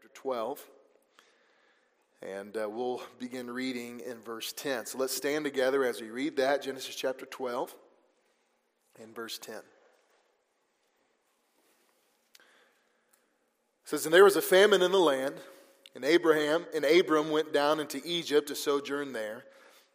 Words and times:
chapter 0.00 0.14
12. 0.14 0.64
And 2.22 2.56
uh, 2.56 2.68
we'll 2.68 3.02
begin 3.18 3.50
reading 3.50 4.00
in 4.00 4.20
verse 4.20 4.52
10. 4.52 4.86
So 4.86 4.96
let's 4.96 5.16
stand 5.16 5.44
together 5.44 5.84
as 5.84 6.00
we 6.00 6.10
read 6.10 6.36
that, 6.36 6.62
Genesis 6.62 6.94
chapter 6.94 7.26
12 7.26 7.74
and 9.02 9.12
verse 9.12 9.38
10. 9.38 9.56
It 9.56 9.62
says, 13.84 14.04
And 14.04 14.14
there 14.14 14.22
was 14.22 14.36
a 14.36 14.42
famine 14.42 14.82
in 14.82 14.92
the 14.92 14.98
land, 14.98 15.34
and 15.96 16.04
Abraham 16.04 16.66
and 16.72 16.84
Abram 16.84 17.32
went 17.32 17.52
down 17.52 17.80
into 17.80 18.00
Egypt 18.04 18.46
to 18.48 18.54
sojourn 18.54 19.12
there, 19.12 19.44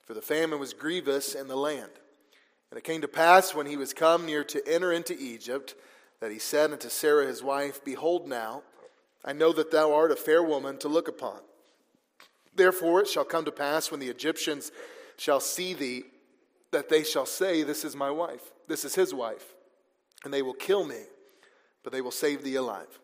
for 0.05 0.13
the 0.13 0.21
famine 0.21 0.59
was 0.59 0.73
grievous 0.73 1.33
in 1.33 1.47
the 1.47 1.55
land. 1.55 1.91
And 2.71 2.77
it 2.77 2.83
came 2.83 2.99
to 3.01 3.07
pass 3.07 3.55
when 3.55 3.67
he 3.67 3.77
was 3.77 3.93
come 3.93 4.25
near 4.25 4.43
to 4.43 4.67
enter 4.67 4.91
into 4.91 5.15
Egypt, 5.17 5.75
that 6.19 6.31
he 6.31 6.39
said 6.39 6.71
unto 6.71 6.89
Sarah 6.89 7.25
his 7.25 7.41
wife, 7.41 7.85
Behold 7.85 8.27
now, 8.27 8.63
I 9.25 9.33
know 9.33 9.53
that 9.53 9.71
thou 9.71 9.93
art 9.93 10.11
a 10.11 10.15
fair 10.15 10.43
woman 10.43 10.77
to 10.79 10.87
look 10.87 11.07
upon. 11.07 11.39
Therefore 12.55 13.01
it 13.01 13.07
shall 13.07 13.23
come 13.23 13.45
to 13.45 13.51
pass 13.51 13.89
when 13.89 13.99
the 13.99 14.09
Egyptians 14.09 14.71
shall 15.17 15.39
see 15.39 15.73
thee, 15.73 16.03
that 16.71 16.89
they 16.89 17.03
shall 17.03 17.25
say, 17.25 17.63
This 17.63 17.85
is 17.85 17.95
my 17.95 18.11
wife, 18.11 18.51
this 18.67 18.83
is 18.83 18.95
his 18.95 19.13
wife, 19.13 19.53
and 20.23 20.33
they 20.33 20.41
will 20.41 20.53
kill 20.53 20.83
me, 20.85 21.03
but 21.83 21.93
they 21.93 22.01
will 22.01 22.11
save 22.11 22.43
thee 22.43 22.55
alive. 22.55 22.99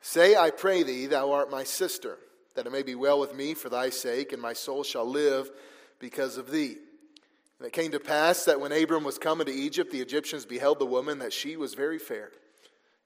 Say, 0.00 0.36
I 0.36 0.50
pray 0.50 0.82
thee, 0.82 1.06
thou 1.06 1.32
art 1.32 1.50
my 1.50 1.64
sister, 1.64 2.18
that 2.54 2.66
it 2.66 2.72
may 2.72 2.82
be 2.82 2.94
well 2.94 3.18
with 3.18 3.34
me 3.34 3.54
for 3.54 3.68
thy 3.68 3.90
sake, 3.90 4.32
and 4.32 4.42
my 4.42 4.52
soul 4.52 4.84
shall 4.84 5.06
live 5.06 5.50
because 5.98 6.36
of 6.36 6.50
thee. 6.50 6.76
And 7.58 7.66
it 7.66 7.72
came 7.72 7.90
to 7.90 8.00
pass 8.00 8.44
that 8.44 8.60
when 8.60 8.70
Abram 8.70 9.02
was 9.02 9.18
come 9.18 9.40
into 9.40 9.52
Egypt, 9.52 9.90
the 9.90 10.00
Egyptians 10.00 10.46
beheld 10.46 10.78
the 10.78 10.86
woman, 10.86 11.18
that 11.18 11.32
she 11.32 11.56
was 11.56 11.74
very 11.74 11.98
fair. 11.98 12.30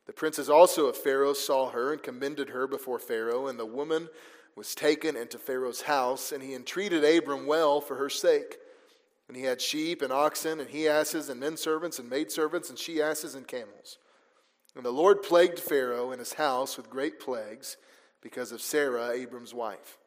The 0.07 0.13
princes 0.13 0.51
also 0.51 0.87
of 0.87 0.97
Pharaoh 0.97 1.33
saw 1.33 1.71
her 1.71 1.93
and 1.93 2.03
commended 2.03 2.51
her 2.51 2.67
before 2.67 2.99
Pharaoh, 2.99 3.47
and 3.47 3.59
the 3.59 3.67
woman 3.67 4.09
was 4.57 4.75
taken 4.75 5.17
into 5.17 5.39
Pharaoh's 5.39 5.83
house, 5.83 6.33
and 6.33 6.43
he 6.43 6.55
entreated 6.55 7.05
Abram 7.05 7.47
well 7.47 7.81
for 7.81 7.97
her 7.97 8.11
sake. 8.11 8.59
And 9.29 9.37
he 9.37 9.45
had 9.45 9.61
sheep 9.61 10.03
and 10.03 10.13
oxen, 10.13 10.61
and 10.61 10.69
he 10.69 10.89
asses, 10.89 11.29
and 11.29 11.41
men 11.41 11.57
servants, 11.57 11.99
and 11.99 12.11
maidservants, 12.11 12.69
and 12.69 12.79
she 12.79 13.01
asses, 13.01 13.35
and 13.35 13.47
camels. 13.47 13.99
And 14.75 14.85
the 14.85 14.91
Lord 14.91 15.23
plagued 15.23 15.59
Pharaoh 15.59 16.11
and 16.11 16.19
his 16.19 16.35
house 16.35 16.77
with 16.77 16.91
great 16.91 17.21
plagues 17.21 17.77
because 18.21 18.53
of 18.53 18.61
Sarah, 18.61 19.11
Abram's 19.11 19.55
wife. 19.55 19.99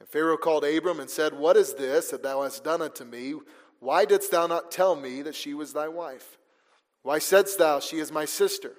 And 0.00 0.08
Pharaoh 0.08 0.36
called 0.36 0.64
Abram 0.64 1.00
and 1.00 1.08
said, 1.08 1.32
What 1.32 1.56
is 1.56 1.74
this 1.74 2.10
that 2.10 2.22
thou 2.22 2.42
hast 2.42 2.64
done 2.64 2.82
unto 2.82 3.04
me? 3.04 3.34
Why 3.78 4.04
didst 4.04 4.30
thou 4.30 4.46
not 4.46 4.70
tell 4.70 4.96
me 4.96 5.22
that 5.22 5.34
she 5.34 5.54
was 5.54 5.72
thy 5.72 5.88
wife? 5.88 6.38
Why 7.02 7.18
saidst 7.18 7.58
thou, 7.58 7.80
She 7.80 7.98
is 7.98 8.10
my 8.10 8.24
sister? 8.24 8.72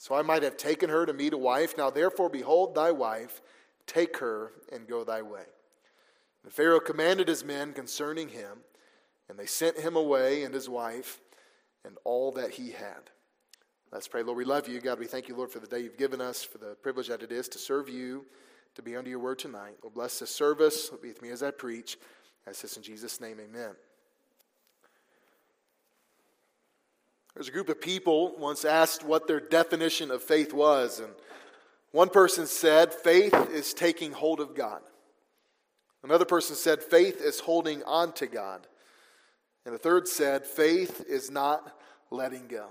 So 0.00 0.14
I 0.14 0.22
might 0.22 0.42
have 0.42 0.56
taken 0.56 0.88
her 0.88 1.04
to 1.04 1.12
meet 1.12 1.34
a 1.34 1.38
wife. 1.38 1.74
Now 1.76 1.90
therefore, 1.90 2.30
behold 2.30 2.74
thy 2.74 2.90
wife, 2.90 3.42
take 3.86 4.16
her 4.16 4.52
and 4.72 4.88
go 4.88 5.04
thy 5.04 5.20
way. 5.20 5.44
And 6.42 6.50
Pharaoh 6.50 6.80
commanded 6.80 7.28
his 7.28 7.44
men 7.44 7.74
concerning 7.74 8.30
him, 8.30 8.60
and 9.28 9.38
they 9.38 9.44
sent 9.44 9.78
him 9.78 9.96
away 9.96 10.42
and 10.42 10.54
his 10.54 10.70
wife 10.70 11.20
and 11.84 11.98
all 12.04 12.32
that 12.32 12.52
he 12.52 12.70
had. 12.70 13.10
Let's 13.92 14.08
pray. 14.08 14.22
Lord, 14.22 14.38
we 14.38 14.46
love 14.46 14.66
you. 14.68 14.80
God, 14.80 14.98
we 14.98 15.04
thank 15.04 15.28
you, 15.28 15.36
Lord, 15.36 15.50
for 15.50 15.58
the 15.58 15.66
day 15.66 15.80
you've 15.80 15.98
given 15.98 16.22
us, 16.22 16.42
for 16.42 16.56
the 16.56 16.76
privilege 16.76 17.08
that 17.08 17.22
it 17.22 17.30
is 17.30 17.46
to 17.50 17.58
serve 17.58 17.90
you, 17.90 18.24
to 18.76 18.82
be 18.82 18.96
under 18.96 19.10
your 19.10 19.18
word 19.18 19.38
tonight. 19.38 19.74
Lord, 19.82 19.92
bless 19.94 20.18
this 20.18 20.30
service. 20.30 20.88
Be 21.02 21.08
with 21.08 21.20
me 21.20 21.28
as 21.28 21.42
I 21.42 21.50
preach. 21.50 21.98
I 22.46 22.52
this 22.52 22.78
in 22.78 22.82
Jesus' 22.82 23.20
name, 23.20 23.38
amen. 23.38 23.74
There's 27.40 27.48
a 27.48 27.52
group 27.52 27.70
of 27.70 27.80
people 27.80 28.36
once 28.36 28.66
asked 28.66 29.02
what 29.02 29.26
their 29.26 29.40
definition 29.40 30.10
of 30.10 30.22
faith 30.22 30.52
was, 30.52 31.00
and 31.00 31.08
one 31.90 32.10
person 32.10 32.46
said, 32.46 32.92
Faith 32.92 33.32
is 33.50 33.72
taking 33.72 34.12
hold 34.12 34.40
of 34.40 34.54
God. 34.54 34.82
Another 36.04 36.26
person 36.26 36.54
said, 36.54 36.82
Faith 36.82 37.22
is 37.22 37.40
holding 37.40 37.82
on 37.84 38.12
to 38.12 38.26
God. 38.26 38.66
And 39.64 39.74
a 39.74 39.78
third 39.78 40.06
said, 40.06 40.44
Faith 40.44 41.02
is 41.08 41.30
not 41.30 41.78
letting 42.10 42.46
go. 42.46 42.66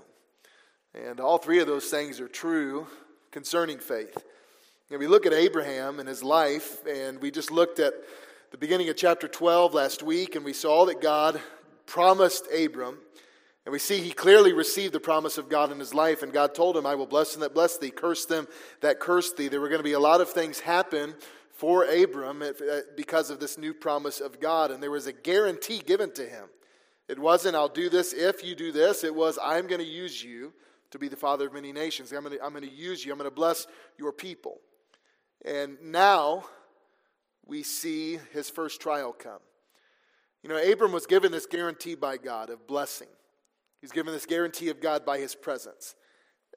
And 0.94 1.18
all 1.18 1.38
three 1.38 1.58
of 1.58 1.66
those 1.66 1.86
things 1.86 2.20
are 2.20 2.28
true 2.28 2.86
concerning 3.32 3.80
faith. 3.80 4.22
And 4.88 5.00
we 5.00 5.08
look 5.08 5.26
at 5.26 5.32
Abraham 5.32 5.98
and 5.98 6.08
his 6.08 6.22
life, 6.22 6.86
and 6.86 7.20
we 7.20 7.32
just 7.32 7.50
looked 7.50 7.80
at 7.80 7.94
the 8.52 8.58
beginning 8.58 8.88
of 8.88 8.96
chapter 8.96 9.26
12 9.26 9.74
last 9.74 10.04
week, 10.04 10.36
and 10.36 10.44
we 10.44 10.52
saw 10.52 10.86
that 10.86 11.00
God 11.00 11.40
promised 11.86 12.46
Abram 12.56 12.98
and 13.70 13.72
we 13.72 13.78
see 13.78 14.00
he 14.00 14.10
clearly 14.10 14.52
received 14.52 14.92
the 14.92 14.98
promise 14.98 15.38
of 15.38 15.48
God 15.48 15.70
in 15.70 15.78
his 15.78 15.94
life, 15.94 16.24
and 16.24 16.32
God 16.32 16.56
told 16.56 16.76
him, 16.76 16.86
I 16.86 16.96
will 16.96 17.06
bless 17.06 17.30
them 17.30 17.42
that 17.42 17.54
bless 17.54 17.78
thee, 17.78 17.92
curse 17.92 18.24
them 18.24 18.48
that 18.80 18.98
curse 18.98 19.32
thee. 19.32 19.46
There 19.46 19.60
were 19.60 19.68
going 19.68 19.78
to 19.78 19.84
be 19.84 19.92
a 19.92 20.00
lot 20.00 20.20
of 20.20 20.28
things 20.28 20.58
happen 20.58 21.14
for 21.52 21.84
Abram 21.84 22.42
uh, 22.42 22.50
because 22.96 23.30
of 23.30 23.38
this 23.38 23.56
new 23.56 23.72
promise 23.72 24.18
of 24.18 24.40
God, 24.40 24.72
and 24.72 24.82
there 24.82 24.90
was 24.90 25.06
a 25.06 25.12
guarantee 25.12 25.78
given 25.86 26.12
to 26.14 26.26
him. 26.26 26.46
It 27.06 27.16
wasn't, 27.16 27.54
I'll 27.54 27.68
do 27.68 27.88
this 27.88 28.12
if 28.12 28.42
you 28.42 28.56
do 28.56 28.72
this. 28.72 29.04
It 29.04 29.14
was, 29.14 29.38
I'm 29.40 29.68
going 29.68 29.80
to 29.80 29.86
use 29.86 30.20
you 30.20 30.52
to 30.90 30.98
be 30.98 31.06
the 31.06 31.14
father 31.14 31.46
of 31.46 31.52
many 31.52 31.72
nations. 31.72 32.10
I'm 32.10 32.24
going 32.24 32.36
to, 32.36 32.44
I'm 32.44 32.50
going 32.50 32.68
to 32.68 32.74
use 32.74 33.06
you. 33.06 33.12
I'm 33.12 33.18
going 33.18 33.30
to 33.30 33.36
bless 33.36 33.68
your 33.96 34.10
people. 34.10 34.58
And 35.44 35.76
now 35.80 36.42
we 37.46 37.62
see 37.62 38.18
his 38.32 38.50
first 38.50 38.80
trial 38.80 39.12
come. 39.12 39.38
You 40.42 40.48
know, 40.48 40.56
Abram 40.60 40.90
was 40.90 41.06
given 41.06 41.30
this 41.30 41.46
guarantee 41.46 41.94
by 41.94 42.16
God 42.16 42.50
of 42.50 42.66
blessing. 42.66 43.06
He's 43.80 43.92
given 43.92 44.12
this 44.12 44.26
guarantee 44.26 44.68
of 44.68 44.80
God 44.80 45.04
by 45.04 45.18
his 45.18 45.34
presence. 45.34 45.94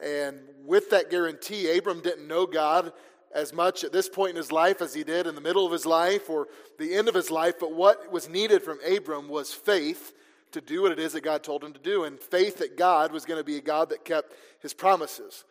And 0.01 0.39
with 0.65 0.89
that 0.89 1.09
guarantee, 1.09 1.75
Abram 1.77 2.01
didn't 2.01 2.27
know 2.27 2.45
God 2.45 2.91
as 3.33 3.53
much 3.53 3.83
at 3.83 3.91
this 3.91 4.09
point 4.09 4.31
in 4.31 4.35
his 4.35 4.51
life 4.51 4.81
as 4.81 4.93
he 4.93 5.03
did 5.03 5.25
in 5.25 5.35
the 5.35 5.41
middle 5.41 5.65
of 5.65 5.71
his 5.71 5.85
life 5.85 6.29
or 6.29 6.47
the 6.77 6.93
end 6.93 7.07
of 7.07 7.15
his 7.15 7.31
life. 7.31 7.55
But 7.59 7.73
what 7.73 8.11
was 8.11 8.29
needed 8.29 8.61
from 8.61 8.79
Abram 8.85 9.27
was 9.27 9.53
faith 9.53 10.13
to 10.51 10.61
do 10.61 10.83
what 10.83 10.91
it 10.91 10.99
is 10.99 11.13
that 11.13 11.23
God 11.23 11.43
told 11.43 11.63
him 11.63 11.73
to 11.73 11.79
do, 11.79 12.03
and 12.03 12.19
faith 12.19 12.59
that 12.59 12.77
God 12.77 13.11
was 13.11 13.25
going 13.25 13.39
to 13.39 13.43
be 13.43 13.57
a 13.57 13.61
God 13.61 13.89
that 13.89 14.05
kept 14.05 14.33
his 14.59 14.73
promises. 14.73 15.45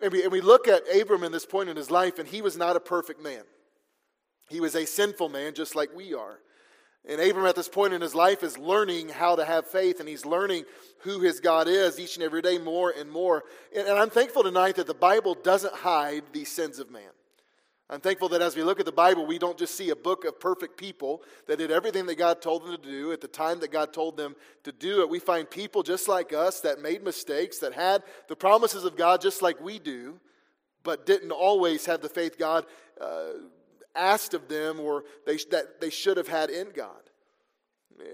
And 0.00 0.12
we, 0.12 0.22
and 0.22 0.30
we 0.30 0.40
look 0.40 0.68
at 0.68 0.82
Abram 0.94 1.24
in 1.24 1.32
this 1.32 1.46
point 1.46 1.68
in 1.68 1.76
his 1.76 1.90
life, 1.90 2.20
and 2.20 2.28
he 2.28 2.42
was 2.42 2.56
not 2.56 2.76
a 2.76 2.80
perfect 2.80 3.20
man. 3.20 3.42
He 4.48 4.60
was 4.60 4.76
a 4.76 4.86
sinful 4.86 5.30
man, 5.30 5.54
just 5.54 5.74
like 5.74 5.90
we 5.96 6.14
are. 6.14 6.38
And 7.08 7.20
Abram, 7.20 7.46
at 7.46 7.54
this 7.54 7.68
point 7.68 7.92
in 7.92 8.00
his 8.00 8.14
life, 8.14 8.42
is 8.42 8.58
learning 8.58 9.10
how 9.10 9.36
to 9.36 9.44
have 9.44 9.66
faith, 9.68 10.00
and 10.00 10.08
he's 10.08 10.26
learning 10.26 10.64
who 11.00 11.20
his 11.20 11.38
God 11.38 11.68
is 11.68 12.00
each 12.00 12.16
and 12.16 12.24
every 12.24 12.42
day 12.42 12.58
more 12.58 12.92
and 12.96 13.10
more. 13.10 13.44
And, 13.74 13.86
and, 13.86 13.96
I'm 13.96 14.10
thankful 14.10 14.42
tonight 14.42 14.74
that 14.76 14.88
the 14.88 14.94
Bible 14.94 15.34
doesn't 15.34 15.74
hide 15.74 16.24
the 16.32 16.44
sins 16.44 16.80
of 16.80 16.90
man. 16.90 17.10
I'm 17.88 18.00
thankful 18.00 18.28
that 18.30 18.42
as 18.42 18.56
we 18.56 18.64
look 18.64 18.80
at 18.80 18.86
the 18.86 18.90
Bible, 18.90 19.24
we 19.24 19.38
don't 19.38 19.56
just 19.56 19.76
see 19.76 19.90
a 19.90 19.96
book 19.96 20.24
of 20.24 20.40
perfect 20.40 20.76
people 20.76 21.22
that 21.46 21.58
did 21.58 21.70
everything 21.70 22.06
that 22.06 22.18
God 22.18 22.42
told 22.42 22.64
them 22.64 22.76
to 22.76 22.82
do 22.82 23.12
at 23.12 23.20
the 23.20 23.28
time 23.28 23.60
that 23.60 23.70
God 23.70 23.92
told 23.92 24.16
them 24.16 24.34
to 24.64 24.72
do 24.72 25.02
it. 25.02 25.08
We 25.08 25.20
find 25.20 25.48
people 25.48 25.84
just 25.84 26.08
like 26.08 26.32
us 26.32 26.60
that 26.62 26.82
made 26.82 27.04
mistakes, 27.04 27.58
that 27.58 27.74
had 27.74 28.02
the 28.26 28.34
promises 28.34 28.84
of 28.84 28.96
God 28.96 29.20
just 29.20 29.40
like 29.40 29.60
we 29.60 29.78
do, 29.78 30.18
but 30.82 31.06
didn't 31.06 31.30
always 31.30 31.86
have 31.86 32.00
the 32.00 32.08
faith 32.08 32.36
God 32.36 32.66
uh, 33.00 33.34
asked 33.96 34.34
of 34.34 34.48
them 34.48 34.80
or 34.80 35.04
they, 35.26 35.38
that 35.50 35.80
they 35.80 35.90
should 35.90 36.16
have 36.16 36.28
had 36.28 36.50
in 36.50 36.70
God. 36.70 36.90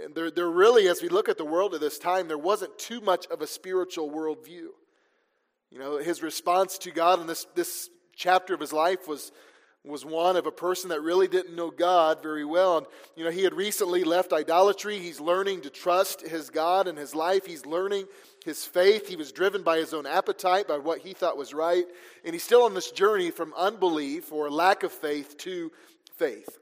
And 0.04 0.14
there, 0.14 0.30
there 0.30 0.50
really, 0.50 0.88
as 0.88 1.02
we 1.02 1.08
look 1.08 1.28
at 1.28 1.38
the 1.38 1.44
world 1.44 1.74
at 1.74 1.80
this 1.80 1.98
time, 1.98 2.28
there 2.28 2.38
wasn't 2.38 2.78
too 2.78 3.00
much 3.00 3.26
of 3.26 3.42
a 3.42 3.46
spiritual 3.46 4.10
worldview. 4.10 4.68
You 5.70 5.78
know, 5.78 5.98
his 5.98 6.22
response 6.22 6.78
to 6.78 6.90
God 6.90 7.20
in 7.20 7.26
this, 7.26 7.46
this 7.54 7.88
chapter 8.14 8.54
of 8.54 8.60
his 8.60 8.72
life 8.72 9.08
was 9.08 9.32
was 9.84 10.04
one 10.04 10.36
of 10.36 10.46
a 10.46 10.52
person 10.52 10.90
that 10.90 11.00
really 11.00 11.26
didn't 11.26 11.56
know 11.56 11.70
God 11.70 12.22
very 12.22 12.44
well. 12.44 12.78
And, 12.78 12.86
you 13.16 13.24
know, 13.24 13.30
he 13.30 13.42
had 13.42 13.54
recently 13.54 14.04
left 14.04 14.32
idolatry. 14.32 14.98
He's 14.98 15.20
learning 15.20 15.62
to 15.62 15.70
trust 15.70 16.20
his 16.20 16.50
God 16.50 16.86
in 16.86 16.96
his 16.96 17.14
life. 17.14 17.46
He's 17.46 17.66
learning 17.66 18.06
his 18.44 18.64
faith. 18.64 19.08
He 19.08 19.16
was 19.16 19.32
driven 19.32 19.62
by 19.62 19.78
his 19.78 19.94
own 19.94 20.06
appetite, 20.06 20.68
by 20.68 20.78
what 20.78 21.00
he 21.00 21.12
thought 21.12 21.36
was 21.36 21.54
right. 21.54 21.84
And 22.24 22.34
he's 22.34 22.44
still 22.44 22.62
on 22.62 22.74
this 22.74 22.90
journey 22.90 23.30
from 23.30 23.54
unbelief 23.56 24.32
or 24.32 24.50
lack 24.50 24.82
of 24.82 24.92
faith 24.92 25.36
to 25.38 25.70
faith. 26.16 26.58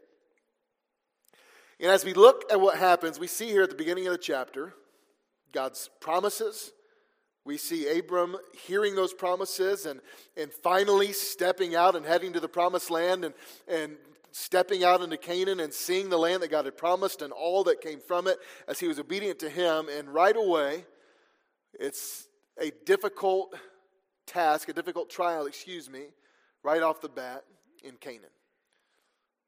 And 1.79 1.91
as 1.91 2.05
we 2.05 2.12
look 2.12 2.44
at 2.50 2.61
what 2.61 2.77
happens, 2.77 3.19
we 3.19 3.27
see 3.27 3.47
here 3.47 3.62
at 3.62 3.71
the 3.71 3.77
beginning 3.77 4.06
of 4.06 4.12
the 4.12 4.19
chapter 4.19 4.75
God's 5.53 5.91
promises 6.00 6.73
we 7.44 7.56
see 7.56 7.99
Abram 7.99 8.37
hearing 8.67 8.94
those 8.94 9.15
promises 9.15 9.87
and, 9.87 10.00
and 10.37 10.53
finally 10.53 11.12
stepping 11.12 11.75
out 11.75 11.97
and 11.97 12.05
heading 12.05 12.35
to 12.35 12.41
the 12.41 12.49
promised 12.49 12.91
land 12.91 13.25
and, 13.25 13.35
and 13.67 13.97
stepping 14.31 14.85
out 14.85 15.00
into 15.00 15.17
Canaan 15.17 15.59
and 15.61 15.73
seeing 15.73 16.11
the 16.11 16.19
land 16.19 16.43
that 16.43 16.50
God 16.50 16.67
had 16.67 16.76
promised 16.76 17.23
and 17.23 17.33
all 17.33 17.65
that 17.65 17.81
came 17.81 17.99
from 17.99 18.26
it 18.26 18.38
as 18.69 18.79
he 18.79 18.87
was 18.87 18.99
obedient 18.99 19.38
to 19.38 19.49
him. 19.49 19.88
And 19.88 20.09
right 20.12 20.37
away, 20.37 20.85
it's 21.79 22.29
a 22.61 22.73
difficult 22.85 23.55
task, 24.27 24.69
a 24.69 24.73
difficult 24.73 25.11
trial, 25.11 25.47
excuse 25.47 25.89
me, 25.89 26.07
right 26.63 26.83
off 26.83 27.01
the 27.01 27.09
bat 27.09 27.45
in 27.83 27.97
Canaan. 27.97 28.31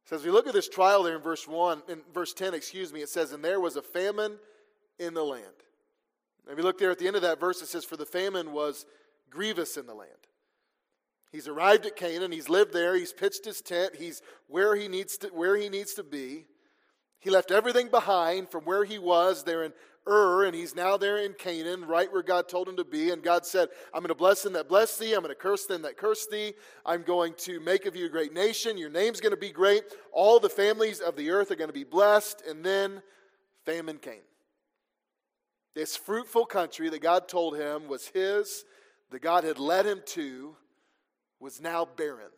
So 0.05 0.17
as 0.17 0.25
we 0.25 0.31
look 0.31 0.47
at 0.47 0.55
this 0.55 0.69
trial 0.69 1.03
there 1.03 1.17
in 1.17 1.23
verse 1.23 1.47
1, 1.47 1.83
in 1.89 2.01
verse 2.13 2.33
10, 2.33 2.55
excuse 2.55 2.93
me, 2.93 3.03
it 3.03 3.09
says, 3.09 3.33
And 3.33 3.45
there 3.45 3.61
was 3.61 3.77
a 3.77 3.83
famine 3.83 4.37
in 4.99 5.15
the 5.15 5.23
land. 5.23 5.45
If 6.51 6.59
you 6.59 6.65
look 6.65 6.79
there 6.79 6.91
at 6.91 6.99
the 6.99 7.07
end 7.07 7.17
of 7.17 7.23
that 7.23 7.39
verse, 7.39 7.63
it 7.63 7.69
says, 7.69 7.85
For 7.85 7.97
the 7.97 8.07
famine 8.07 8.53
was 8.53 8.85
grievous 9.31 9.77
in 9.77 9.87
the 9.87 9.95
land. 9.95 10.11
He's 11.31 11.49
arrived 11.49 11.87
at 11.87 11.97
Canaan. 11.97 12.33
He's 12.33 12.49
lived 12.49 12.73
there. 12.73 12.97
He's 12.97 13.13
pitched 13.13 13.45
his 13.45 13.63
tent. 13.63 13.97
He's 13.97 14.21
where 14.49 14.75
he 14.75 14.89
needs 14.89 15.17
to, 15.19 15.29
where 15.29 15.57
he 15.57 15.69
needs 15.69 15.95
to 15.95 16.03
be. 16.03 16.47
He 17.21 17.31
left 17.31 17.53
everything 17.53 17.89
behind 17.89 18.51
from 18.51 18.65
where 18.65 18.85
he 18.85 18.99
was 18.99 19.45
there 19.45 19.63
in 19.63 19.73
Ur, 20.09 20.45
and 20.45 20.55
he's 20.55 20.75
now 20.75 20.97
there 20.97 21.19
in 21.19 21.33
Canaan, 21.35 21.85
right 21.85 22.13
where 22.13 22.23
God 22.23 22.49
told 22.49 22.69
him 22.69 22.77
to 22.77 22.85
be. 22.85 23.11
And 23.11 23.23
God 23.23 23.47
said, 23.47 23.69
I'm 23.95 24.01
going 24.01 24.09
to 24.09 24.15
bless 24.15 24.43
them 24.43 24.55
that 24.55 24.69
bless 24.69 24.99
thee. 24.99 25.15
I'm 25.15 25.23
going 25.23 25.35
to 25.35 25.41
curse 25.41 25.67
them 25.67 25.83
that 25.83 25.97
curse 25.97 26.27
thee. 26.27 26.55
I'm 26.85 27.03
going 27.03 27.35
to 27.39 27.61
make 27.61 27.87
of 27.87 27.95
you 27.95 28.07
a 28.07 28.09
great 28.09 28.33
nation. 28.33 28.77
Your 28.77 28.91
name's 28.91 29.21
going 29.21 29.33
to 29.33 29.37
be 29.37 29.53
great. 29.53 29.85
All 30.13 30.41
the 30.41 30.49
families 30.49 31.01
of 31.01 31.15
the 31.17 31.31
earth 31.31 31.51
are 31.53 31.57
going 31.57 31.69
to 31.69 31.75
be 31.75 31.85
blessed. 31.85 32.43
And 32.49 32.65
then 32.65 33.03
famine 33.65 33.99
came. 33.99 34.23
This 35.75 35.97
fruitful 35.97 36.47
country 36.47 36.89
that 36.91 37.01
God 37.01 37.29
told 37.29 37.57
him 37.57 37.89
was 37.89 38.09
his, 38.09 38.65
that 39.11 39.23
God 39.23 39.45
had 39.45 39.59
led 39.59 39.87
him 39.87 40.03
to, 40.07 40.57
was 41.41 41.61
now 41.61 41.85
barren 41.97 42.31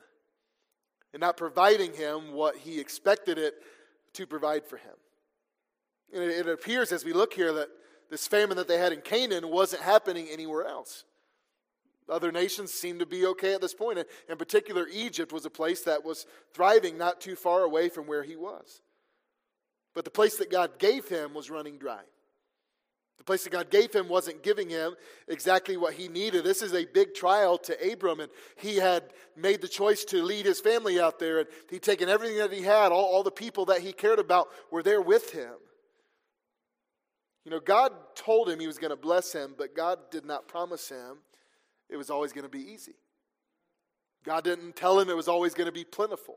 and 1.12 1.20
not 1.20 1.37
providing 1.37 1.94
him 1.94 2.32
what 2.32 2.56
he 2.56 2.78
expected 2.78 3.38
it 3.38 3.55
to 4.12 4.26
provide 4.26 4.66
for 4.66 4.76
him. 4.76 4.94
And 6.14 6.22
it 6.22 6.49
appears 6.49 6.93
as 6.93 7.05
we 7.05 7.12
look 7.12 7.34
here 7.34 7.52
that 7.55 7.69
this 8.08 8.28
famine 8.28 8.56
that 8.56 8.69
they 8.69 8.78
had 8.78 8.93
in 8.93 9.00
Canaan 9.00 9.49
wasn't 9.49 9.82
happening 9.82 10.28
anywhere 10.31 10.64
else. 10.64 11.05
Other 12.08 12.31
nations 12.31 12.72
seemed 12.72 13.00
to 13.00 13.06
be 13.06 13.26
okay 13.26 13.55
at 13.55 13.61
this 13.61 13.75
point. 13.75 13.99
In 14.28 14.37
particular, 14.37 14.87
Egypt 14.93 15.32
was 15.32 15.46
a 15.46 15.50
place 15.50 15.82
that 15.82 16.05
was 16.05 16.26
thriving 16.52 16.99
not 16.99 17.20
too 17.20 17.34
far 17.34 17.62
away 17.62 17.88
from 17.88 18.06
where 18.06 18.22
he 18.22 18.37
was. 18.37 18.82
But 19.94 20.05
the 20.05 20.11
place 20.11 20.37
that 20.37 20.50
God 20.50 20.78
gave 20.78 21.08
him 21.08 21.34
was 21.34 21.50
running 21.50 21.78
dry. 21.78 22.02
The 23.16 23.25
place 23.25 23.44
that 23.44 23.50
God 23.50 23.70
gave 23.70 23.93
him 23.93 24.08
wasn't 24.08 24.43
giving 24.43 24.69
him 24.69 24.96
exactly 25.28 25.76
what 25.76 25.94
he 25.94 26.08
needed. 26.08 26.44
This 26.44 26.62
is 26.62 26.75
a 26.75 26.84
big 26.84 27.14
trial 27.14 27.56
to 27.58 27.93
Abram, 27.93 28.20
and 28.20 28.31
he 28.56 28.76
had 28.76 29.05
made 29.37 29.62
the 29.62 29.69
choice 29.69 30.05
to 30.06 30.22
lead 30.22 30.44
his 30.44 30.61
family 30.61 31.00
out 31.00 31.19
there, 31.19 31.38
and 31.38 31.49
he'd 31.70 31.82
taken 31.82 32.08
everything 32.08 32.38
that 32.38 32.52
he 32.52 32.62
had, 32.62 32.93
all, 32.93 33.05
all 33.05 33.22
the 33.22 33.31
people 33.31 33.64
that 33.66 33.81
he 33.81 33.93
cared 33.93 34.19
about 34.19 34.49
were 34.70 34.82
there 34.82 35.00
with 35.00 35.31
him. 35.31 35.55
You 37.44 37.50
know, 37.50 37.61
God 37.61 37.93
told 38.14 38.49
him 38.49 38.58
he 38.58 38.67
was 38.67 38.79
going 38.79 38.91
to 38.91 38.96
bless 38.96 39.32
him, 39.32 39.55
but 39.56 39.76
God 39.76 39.99
did 40.11 40.25
not 40.25 40.49
promise 40.49 40.88
him 40.88 41.19
it 41.91 41.96
was 41.96 42.11
always 42.11 42.32
going 42.32 42.44
to 42.44 42.50
be 42.50 42.73
easy. 42.73 42.94
God 44.25 44.44
didn't 44.44 44.75
tell 44.76 44.99
him 44.99 45.11
it 45.11 45.17
was 45.17 45.29
always 45.29 45.52
going 45.52 45.67
to 45.67 45.73
be 45.73 45.85
plentiful. 45.85 46.37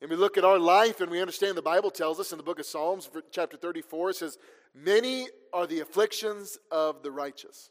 And 0.00 0.10
we 0.10 0.16
look 0.16 0.38
at 0.38 0.44
our 0.44 0.58
life 0.58 1.00
and 1.00 1.10
we 1.10 1.20
understand 1.20 1.56
the 1.56 1.62
Bible 1.62 1.90
tells 1.90 2.20
us 2.20 2.32
in 2.32 2.38
the 2.38 2.44
book 2.44 2.58
of 2.58 2.66
Psalms, 2.66 3.10
chapter 3.30 3.56
34, 3.56 4.10
it 4.10 4.16
says, 4.16 4.38
Many 4.74 5.26
are 5.52 5.66
the 5.66 5.80
afflictions 5.80 6.58
of 6.70 7.02
the 7.02 7.10
righteous. 7.10 7.70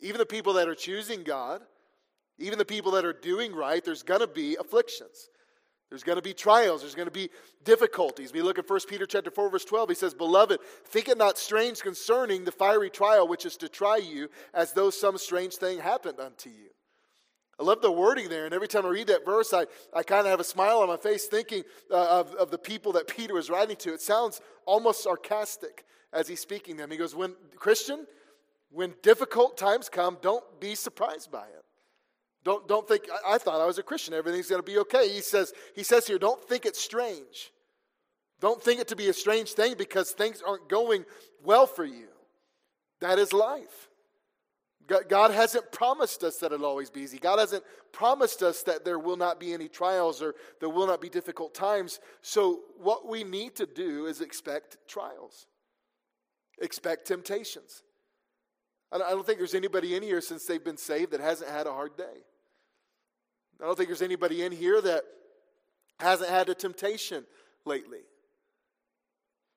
Even 0.00 0.18
the 0.18 0.26
people 0.26 0.52
that 0.54 0.68
are 0.68 0.74
choosing 0.74 1.22
God, 1.22 1.62
even 2.38 2.58
the 2.58 2.64
people 2.64 2.92
that 2.92 3.04
are 3.04 3.12
doing 3.12 3.54
right, 3.54 3.84
there's 3.84 4.02
going 4.02 4.20
to 4.20 4.26
be 4.26 4.56
afflictions. 4.56 5.30
There's 5.94 6.02
going 6.02 6.16
to 6.16 6.22
be 6.22 6.34
trials. 6.34 6.80
There's 6.80 6.96
going 6.96 7.06
to 7.06 7.12
be 7.12 7.30
difficulties. 7.62 8.32
We 8.32 8.42
look 8.42 8.58
at 8.58 8.68
1 8.68 8.80
Peter 8.88 9.06
chapter 9.06 9.30
4, 9.30 9.48
verse 9.48 9.64
12. 9.64 9.90
He 9.90 9.94
says, 9.94 10.12
Beloved, 10.12 10.58
think 10.86 11.08
it 11.08 11.16
not 11.16 11.38
strange 11.38 11.82
concerning 11.82 12.44
the 12.44 12.50
fiery 12.50 12.90
trial 12.90 13.28
which 13.28 13.46
is 13.46 13.56
to 13.58 13.68
try 13.68 13.98
you, 13.98 14.28
as 14.52 14.72
though 14.72 14.90
some 14.90 15.16
strange 15.18 15.54
thing 15.54 15.78
happened 15.78 16.18
unto 16.18 16.50
you. 16.50 16.70
I 17.60 17.62
love 17.62 17.80
the 17.80 17.92
wording 17.92 18.28
there, 18.28 18.44
and 18.44 18.52
every 18.52 18.66
time 18.66 18.84
I 18.84 18.88
read 18.88 19.06
that 19.06 19.24
verse, 19.24 19.54
I, 19.54 19.66
I 19.94 20.02
kind 20.02 20.26
of 20.26 20.32
have 20.32 20.40
a 20.40 20.44
smile 20.44 20.80
on 20.80 20.88
my 20.88 20.96
face 20.96 21.26
thinking 21.26 21.62
uh, 21.92 22.18
of, 22.18 22.34
of 22.34 22.50
the 22.50 22.58
people 22.58 22.90
that 22.94 23.06
Peter 23.06 23.34
was 23.34 23.48
writing 23.48 23.76
to. 23.76 23.94
It 23.94 24.00
sounds 24.00 24.40
almost 24.66 25.00
sarcastic 25.00 25.84
as 26.12 26.26
he's 26.26 26.40
speaking 26.40 26.74
to 26.74 26.82
them. 26.82 26.90
He 26.90 26.96
goes, 26.96 27.14
When 27.14 27.36
Christian, 27.54 28.08
when 28.72 28.94
difficult 29.02 29.56
times 29.56 29.88
come, 29.88 30.18
don't 30.20 30.42
be 30.58 30.74
surprised 30.74 31.30
by 31.30 31.46
it. 31.46 31.63
Don't, 32.44 32.68
don't 32.68 32.86
think, 32.86 33.04
I, 33.10 33.34
I 33.34 33.38
thought 33.38 33.60
I 33.60 33.66
was 33.66 33.78
a 33.78 33.82
Christian, 33.82 34.14
everything's 34.14 34.48
going 34.48 34.62
to 34.62 34.66
be 34.70 34.78
okay. 34.78 35.08
He 35.08 35.20
says, 35.20 35.52
he 35.74 35.82
says 35.82 36.06
here, 36.06 36.18
don't 36.18 36.42
think 36.42 36.66
it's 36.66 36.80
strange. 36.80 37.52
Don't 38.40 38.62
think 38.62 38.80
it 38.80 38.88
to 38.88 38.96
be 38.96 39.08
a 39.08 39.14
strange 39.14 39.52
thing 39.52 39.74
because 39.78 40.10
things 40.10 40.42
aren't 40.46 40.68
going 40.68 41.04
well 41.42 41.66
for 41.66 41.84
you. 41.84 42.08
That 43.00 43.18
is 43.18 43.32
life. 43.32 43.88
God 45.08 45.30
hasn't 45.30 45.72
promised 45.72 46.22
us 46.24 46.36
that 46.38 46.52
it'll 46.52 46.66
always 46.66 46.90
be 46.90 47.00
easy. 47.00 47.18
God 47.18 47.38
hasn't 47.38 47.64
promised 47.90 48.42
us 48.42 48.62
that 48.64 48.84
there 48.84 48.98
will 48.98 49.16
not 49.16 49.40
be 49.40 49.54
any 49.54 49.66
trials 49.66 50.20
or 50.20 50.34
there 50.60 50.68
will 50.68 50.86
not 50.86 51.00
be 51.00 51.08
difficult 51.08 51.54
times. 51.54 52.00
So, 52.20 52.60
what 52.78 53.08
we 53.08 53.24
need 53.24 53.56
to 53.56 53.66
do 53.66 54.04
is 54.04 54.20
expect 54.20 54.76
trials, 54.86 55.46
expect 56.60 57.06
temptations. 57.06 57.82
I 58.92 58.98
don't 58.98 59.24
think 59.24 59.38
there's 59.38 59.54
anybody 59.54 59.96
in 59.96 60.02
here 60.02 60.20
since 60.20 60.44
they've 60.44 60.62
been 60.62 60.76
saved 60.76 61.12
that 61.12 61.20
hasn't 61.20 61.50
had 61.50 61.66
a 61.66 61.72
hard 61.72 61.96
day. 61.96 62.22
I 63.64 63.66
don't 63.66 63.76
think 63.76 63.88
there's 63.88 64.02
anybody 64.02 64.42
in 64.42 64.52
here 64.52 64.78
that 64.78 65.04
hasn't 65.98 66.28
had 66.28 66.50
a 66.50 66.54
temptation 66.54 67.24
lately. 67.64 68.00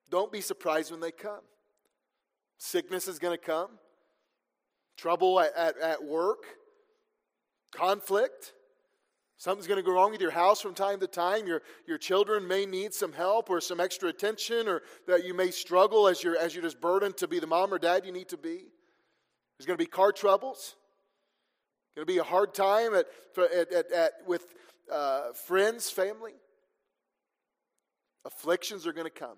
Don't 0.08 0.32
be 0.32 0.40
surprised 0.40 0.90
when 0.90 1.00
they 1.00 1.10
come. 1.10 1.42
Sickness 2.56 3.06
is 3.06 3.18
going 3.18 3.36
to 3.36 3.44
come 3.44 3.68
trouble 4.96 5.38
at, 5.38 5.54
at, 5.54 5.78
at 5.78 6.02
work, 6.02 6.44
conflict. 7.70 8.54
Something's 9.36 9.66
going 9.66 9.76
to 9.76 9.84
go 9.84 9.92
wrong 9.92 10.10
with 10.10 10.22
your 10.22 10.30
house 10.30 10.62
from 10.62 10.72
time 10.72 11.00
to 11.00 11.06
time. 11.06 11.46
Your, 11.46 11.60
your 11.86 11.98
children 11.98 12.48
may 12.48 12.64
need 12.64 12.94
some 12.94 13.12
help 13.12 13.50
or 13.50 13.60
some 13.60 13.78
extra 13.78 14.08
attention, 14.08 14.68
or 14.68 14.80
that 15.06 15.26
you 15.26 15.34
may 15.34 15.50
struggle 15.50 16.08
as 16.08 16.24
you're, 16.24 16.38
as 16.38 16.54
you're 16.54 16.64
just 16.64 16.80
burdened 16.80 17.18
to 17.18 17.28
be 17.28 17.40
the 17.40 17.46
mom 17.46 17.74
or 17.74 17.78
dad 17.78 18.06
you 18.06 18.12
need 18.12 18.30
to 18.30 18.38
be. 18.38 18.68
There's 19.58 19.66
going 19.66 19.76
to 19.76 19.84
be 19.84 19.86
car 19.86 20.12
troubles. 20.12 20.76
Going 21.98 22.06
to 22.06 22.12
be 22.12 22.18
a 22.18 22.22
hard 22.22 22.54
time 22.54 22.94
at, 22.94 23.06
at, 23.36 23.72
at, 23.72 23.90
at 23.90 24.12
with 24.24 24.46
uh, 24.88 25.32
friends, 25.32 25.90
family. 25.90 26.34
Afflictions 28.24 28.86
are 28.86 28.92
going 28.92 29.08
to 29.08 29.10
come. 29.10 29.36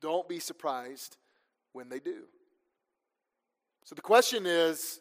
Don't 0.00 0.28
be 0.28 0.38
surprised 0.38 1.16
when 1.72 1.88
they 1.88 1.98
do. 1.98 2.26
So 3.82 3.96
the 3.96 4.02
question 4.02 4.46
is 4.46 5.00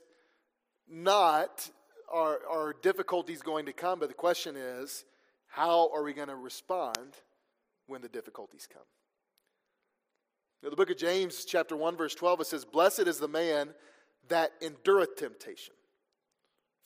not 0.89 1.69
are, 2.11 2.39
are 2.49 2.73
difficulties 2.81 3.43
going 3.43 3.67
to 3.67 3.73
come, 3.73 3.99
but 3.99 4.09
the 4.09 4.15
question 4.15 4.55
is 4.57 5.05
how 5.45 5.91
are 5.93 6.01
we 6.01 6.11
going 6.11 6.29
to 6.29 6.35
respond 6.35 7.17
when 7.85 8.01
the 8.01 8.09
difficulties 8.09 8.67
come? 8.67 8.81
Now, 10.63 10.71
the 10.71 10.75
book 10.75 10.89
of 10.89 10.97
James, 10.97 11.45
chapter 11.45 11.75
1, 11.75 11.97
verse 11.97 12.15
12, 12.15 12.41
it 12.41 12.47
says, 12.47 12.65
Blessed 12.65 13.01
is 13.01 13.19
the 13.19 13.27
man 13.27 13.75
that 14.29 14.53
endureth 14.59 15.17
temptation. 15.17 15.75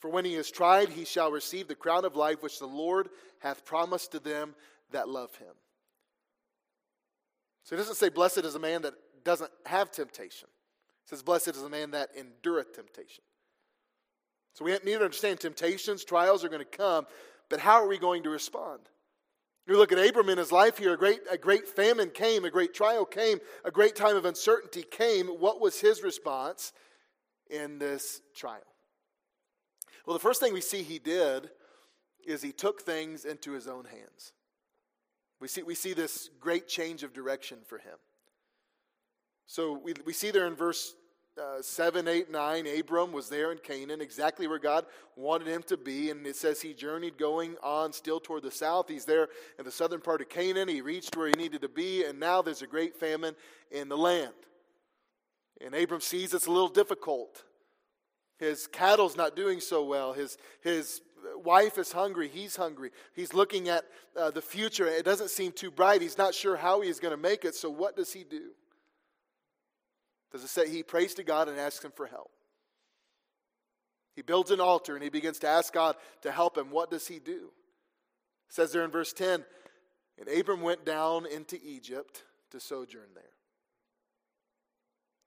For 0.06 0.12
when 0.12 0.24
he 0.24 0.36
is 0.36 0.52
tried, 0.52 0.90
he 0.90 1.04
shall 1.04 1.32
receive 1.32 1.66
the 1.66 1.74
crown 1.74 2.04
of 2.04 2.14
life 2.14 2.40
which 2.40 2.60
the 2.60 2.66
Lord 2.66 3.08
hath 3.40 3.64
promised 3.64 4.12
to 4.12 4.20
them 4.20 4.54
that 4.92 5.08
love 5.08 5.34
him. 5.34 5.52
So 7.64 7.74
it 7.74 7.78
doesn't 7.78 7.96
say, 7.96 8.08
Blessed 8.08 8.44
is 8.44 8.54
a 8.54 8.60
man 8.60 8.82
that 8.82 8.94
doesn't 9.24 9.50
have 9.64 9.90
temptation. 9.90 10.46
It 11.04 11.08
says, 11.10 11.24
Blessed 11.24 11.48
is 11.48 11.64
a 11.64 11.68
man 11.68 11.90
that 11.90 12.10
endureth 12.16 12.72
temptation. 12.72 13.24
So 14.54 14.64
we 14.64 14.70
need 14.70 14.84
to 14.84 15.04
understand 15.04 15.40
temptations, 15.40 16.04
trials 16.04 16.44
are 16.44 16.48
going 16.48 16.60
to 16.60 16.64
come, 16.64 17.08
but 17.50 17.58
how 17.58 17.82
are 17.82 17.88
we 17.88 17.98
going 17.98 18.22
to 18.22 18.30
respond? 18.30 18.82
You 19.66 19.76
look 19.76 19.90
at 19.90 19.98
Abram 19.98 20.28
in 20.28 20.38
his 20.38 20.52
life 20.52 20.78
here, 20.78 20.94
a 20.94 20.96
great, 20.96 21.22
a 21.28 21.36
great 21.36 21.66
famine 21.66 22.10
came, 22.10 22.44
a 22.44 22.50
great 22.50 22.74
trial 22.74 23.04
came, 23.04 23.40
a 23.64 23.72
great 23.72 23.96
time 23.96 24.14
of 24.14 24.24
uncertainty 24.24 24.84
came. 24.88 25.26
What 25.26 25.60
was 25.60 25.80
his 25.80 26.04
response 26.04 26.72
in 27.50 27.80
this 27.80 28.20
trial? 28.36 28.62
Well, 30.06 30.14
the 30.14 30.22
first 30.22 30.40
thing 30.40 30.54
we 30.54 30.60
see 30.60 30.82
he 30.82 31.00
did 31.00 31.50
is 32.24 32.40
he 32.40 32.52
took 32.52 32.82
things 32.82 33.24
into 33.24 33.52
his 33.52 33.66
own 33.66 33.84
hands. 33.84 34.32
We 35.40 35.48
see, 35.48 35.62
we 35.62 35.74
see 35.74 35.92
this 35.92 36.30
great 36.40 36.68
change 36.68 37.02
of 37.02 37.12
direction 37.12 37.58
for 37.66 37.78
him. 37.78 37.98
So 39.46 39.80
we, 39.82 39.94
we 40.04 40.12
see 40.12 40.30
there 40.30 40.46
in 40.46 40.54
verse 40.54 40.94
uh, 41.40 41.60
7, 41.60 42.08
8, 42.08 42.30
9, 42.30 42.66
Abram 42.78 43.12
was 43.12 43.28
there 43.28 43.52
in 43.52 43.58
Canaan, 43.58 44.00
exactly 44.00 44.46
where 44.46 44.58
God 44.58 44.86
wanted 45.16 45.48
him 45.48 45.62
to 45.64 45.76
be. 45.76 46.10
And 46.10 46.26
it 46.26 46.36
says 46.36 46.62
he 46.62 46.72
journeyed 46.72 47.18
going 47.18 47.56
on 47.62 47.92
still 47.92 48.20
toward 48.20 48.42
the 48.42 48.50
south. 48.50 48.88
He's 48.88 49.04
there 49.04 49.28
in 49.58 49.64
the 49.64 49.70
southern 49.70 50.00
part 50.00 50.22
of 50.22 50.30
Canaan. 50.30 50.68
He 50.68 50.80
reached 50.80 51.14
where 51.14 51.26
he 51.26 51.34
needed 51.34 51.60
to 51.60 51.68
be, 51.68 52.04
and 52.04 52.18
now 52.18 52.40
there's 52.40 52.62
a 52.62 52.66
great 52.66 52.96
famine 52.96 53.34
in 53.70 53.88
the 53.88 53.98
land. 53.98 54.32
And 55.60 55.74
Abram 55.74 56.00
sees 56.00 56.32
it's 56.32 56.46
a 56.46 56.50
little 56.50 56.68
difficult. 56.68 57.44
His 58.38 58.66
cattle's 58.66 59.16
not 59.16 59.34
doing 59.34 59.60
so 59.60 59.84
well. 59.84 60.12
His, 60.12 60.36
his 60.60 61.00
wife 61.36 61.78
is 61.78 61.92
hungry. 61.92 62.28
He's 62.28 62.56
hungry. 62.56 62.90
He's 63.14 63.32
looking 63.32 63.68
at 63.68 63.84
uh, 64.16 64.30
the 64.30 64.42
future. 64.42 64.86
It 64.86 65.04
doesn't 65.04 65.30
seem 65.30 65.52
too 65.52 65.70
bright. 65.70 66.02
He's 66.02 66.18
not 66.18 66.34
sure 66.34 66.56
how 66.56 66.80
he's 66.80 67.00
going 67.00 67.14
to 67.14 67.20
make 67.20 67.44
it. 67.44 67.54
So, 67.54 67.70
what 67.70 67.96
does 67.96 68.12
he 68.12 68.24
do? 68.24 68.50
Does 70.32 70.44
it 70.44 70.48
say 70.48 70.68
he 70.68 70.82
prays 70.82 71.14
to 71.14 71.24
God 71.24 71.48
and 71.48 71.58
asks 71.58 71.84
him 71.84 71.92
for 71.94 72.06
help? 72.06 72.30
He 74.14 74.22
builds 74.22 74.50
an 74.50 74.60
altar 74.60 74.94
and 74.94 75.02
he 75.02 75.10
begins 75.10 75.38
to 75.40 75.48
ask 75.48 75.72
God 75.72 75.96
to 76.22 76.32
help 76.32 76.56
him. 76.56 76.70
What 76.70 76.90
does 76.90 77.06
he 77.06 77.18
do? 77.18 77.50
It 78.48 78.54
says 78.54 78.72
there 78.72 78.84
in 78.84 78.90
verse 78.90 79.12
10 79.12 79.44
And 80.18 80.28
Abram 80.28 80.62
went 80.62 80.84
down 80.84 81.26
into 81.26 81.58
Egypt 81.64 82.24
to 82.50 82.60
sojourn 82.60 83.08
there. 83.14 83.24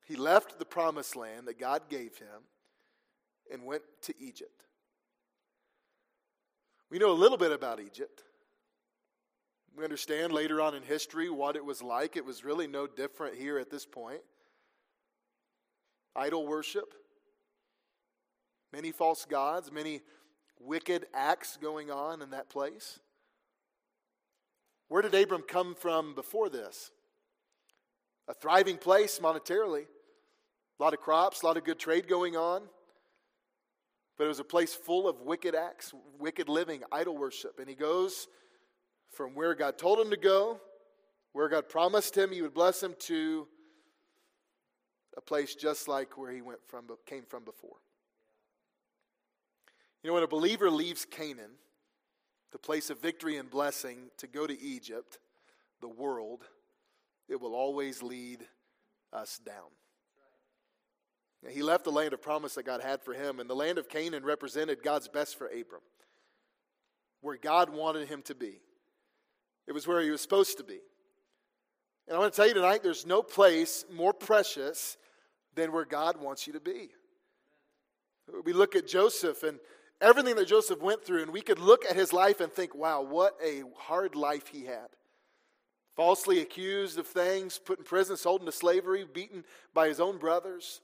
He 0.05 0.15
left 0.15 0.57
the 0.57 0.65
promised 0.65 1.15
land 1.15 1.47
that 1.47 1.59
God 1.59 1.83
gave 1.87 2.17
him, 2.17 2.41
and 3.51 3.65
went 3.65 3.83
to 4.03 4.13
Egypt. 4.19 4.63
We 6.89 6.97
know 6.97 7.11
a 7.11 7.13
little 7.13 7.37
bit 7.37 7.51
about 7.51 7.79
Egypt. 7.79 8.23
We 9.77 9.83
understand 9.83 10.33
later 10.33 10.61
on 10.61 10.75
in 10.75 10.83
history 10.83 11.29
what 11.29 11.55
it 11.55 11.63
was 11.63 11.81
like. 11.81 12.17
It 12.17 12.25
was 12.25 12.43
really 12.43 12.67
no 12.67 12.87
different 12.87 13.35
here 13.35 13.59
at 13.59 13.69
this 13.69 13.85
point. 13.85 14.21
Idol 16.15 16.47
worship, 16.47 16.93
many 18.73 18.91
false 18.91 19.25
gods, 19.25 19.71
many 19.71 20.01
wicked 20.59 21.05
acts 21.13 21.57
going 21.61 21.91
on 21.91 22.21
in 22.21 22.31
that 22.31 22.49
place. 22.49 22.99
Where 24.89 25.03
did 25.03 25.13
Abram 25.13 25.43
come 25.47 25.75
from 25.75 26.15
before 26.15 26.49
this? 26.49 26.91
A 28.27 28.33
thriving 28.33 28.77
place 28.77 29.19
monetarily, 29.19 29.83
a 29.83 30.83
lot 30.83 30.93
of 30.93 30.99
crops, 30.99 31.41
a 31.41 31.45
lot 31.45 31.57
of 31.57 31.63
good 31.63 31.79
trade 31.79 32.07
going 32.07 32.35
on. 32.35 32.63
But 34.19 34.25
it 34.25 34.27
was 34.27 34.39
a 34.39 34.43
place 34.43 34.75
full 34.75 35.07
of 35.07 35.21
wicked 35.21 35.55
acts, 35.55 35.93
wicked 36.19 36.49
living, 36.49 36.83
idol 36.91 37.17
worship. 37.17 37.57
And 37.57 37.69
he 37.69 37.73
goes 37.73 38.27
from 39.13 39.33
where 39.33 39.55
God 39.55 39.77
told 39.77 39.97
him 39.97 40.09
to 40.09 40.17
go, 40.17 40.59
where 41.31 41.47
God 41.47 41.69
promised 41.69 42.17
him 42.17 42.33
he 42.33 42.41
would 42.41 42.53
bless 42.53 42.83
him, 42.83 42.95
to 42.99 43.47
a 45.15 45.21
place 45.21 45.55
just 45.55 45.87
like 45.87 46.17
where 46.17 46.33
he 46.33 46.41
went 46.41 46.59
from, 46.67 46.83
came 47.05 47.23
from 47.23 47.45
before. 47.45 47.77
You 50.03 50.09
know, 50.09 50.15
when 50.15 50.23
a 50.23 50.27
believer 50.27 50.69
leaves 50.69 51.05
Canaan, 51.05 51.51
the 52.51 52.59
place 52.59 52.89
of 52.89 53.01
victory 53.01 53.37
and 53.37 53.49
blessing, 53.49 54.09
to 54.17 54.27
go 54.27 54.45
to 54.45 54.61
Egypt, 54.61 55.17
the 55.79 55.87
world, 55.87 56.43
it 57.29 57.39
will 57.39 57.55
always 57.55 58.03
lead 58.03 58.45
us 59.13 59.39
down. 59.45 59.78
He 61.47 61.63
left 61.63 61.85
the 61.85 61.91
land 61.91 62.13
of 62.13 62.21
promise 62.21 62.55
that 62.55 62.65
God 62.65 62.81
had 62.81 63.01
for 63.01 63.13
him, 63.13 63.39
and 63.39 63.49
the 63.49 63.55
land 63.55 63.77
of 63.77 63.87
Canaan 63.87 64.25
represented 64.25 64.83
God's 64.83 65.07
best 65.07 65.37
for 65.37 65.47
Abram, 65.47 65.81
where 67.21 67.37
God 67.37 67.69
wanted 67.69 68.09
him 68.09 68.21
to 68.23 68.35
be. 68.35 68.59
It 69.67 69.73
was 69.73 69.87
where 69.87 70.01
he 70.01 70.09
was 70.09 70.21
supposed 70.21 70.57
to 70.57 70.63
be. 70.63 70.79
And 72.07 72.17
I 72.17 72.19
want 72.19 72.33
to 72.33 72.35
tell 72.35 72.47
you 72.47 72.55
tonight 72.55 72.83
there's 72.83 73.05
no 73.05 73.21
place 73.21 73.85
more 73.91 74.13
precious 74.13 74.97
than 75.55 75.71
where 75.71 75.85
God 75.85 76.19
wants 76.19 76.45
you 76.47 76.53
to 76.53 76.59
be. 76.59 76.89
We 78.43 78.53
look 78.53 78.75
at 78.75 78.87
Joseph 78.87 79.43
and 79.43 79.59
everything 80.01 80.35
that 80.35 80.47
Joseph 80.47 80.81
went 80.81 81.05
through, 81.05 81.23
and 81.23 81.31
we 81.31 81.41
could 81.41 81.59
look 81.59 81.85
at 81.85 81.95
his 81.95 82.11
life 82.11 82.41
and 82.41 82.51
think, 82.51 82.75
wow, 82.75 83.01
what 83.01 83.37
a 83.43 83.63
hard 83.77 84.15
life 84.15 84.47
he 84.47 84.65
had. 84.65 84.87
Falsely 85.95 86.39
accused 86.39 86.97
of 86.99 87.07
things, 87.07 87.59
put 87.63 87.79
in 87.79 87.85
prison, 87.85 88.17
sold 88.17 88.41
into 88.41 88.51
slavery, 88.51 89.05
beaten 89.11 89.43
by 89.73 89.87
his 89.87 89.99
own 89.99 90.17
brothers, 90.17 90.81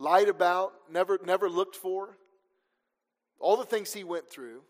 lied 0.00 0.28
about, 0.28 0.72
never, 0.90 1.20
never 1.24 1.48
looked 1.48 1.76
for. 1.76 2.16
All 3.38 3.56
the 3.56 3.64
things 3.64 3.92
he 3.92 4.02
went 4.02 4.28
through. 4.28 4.62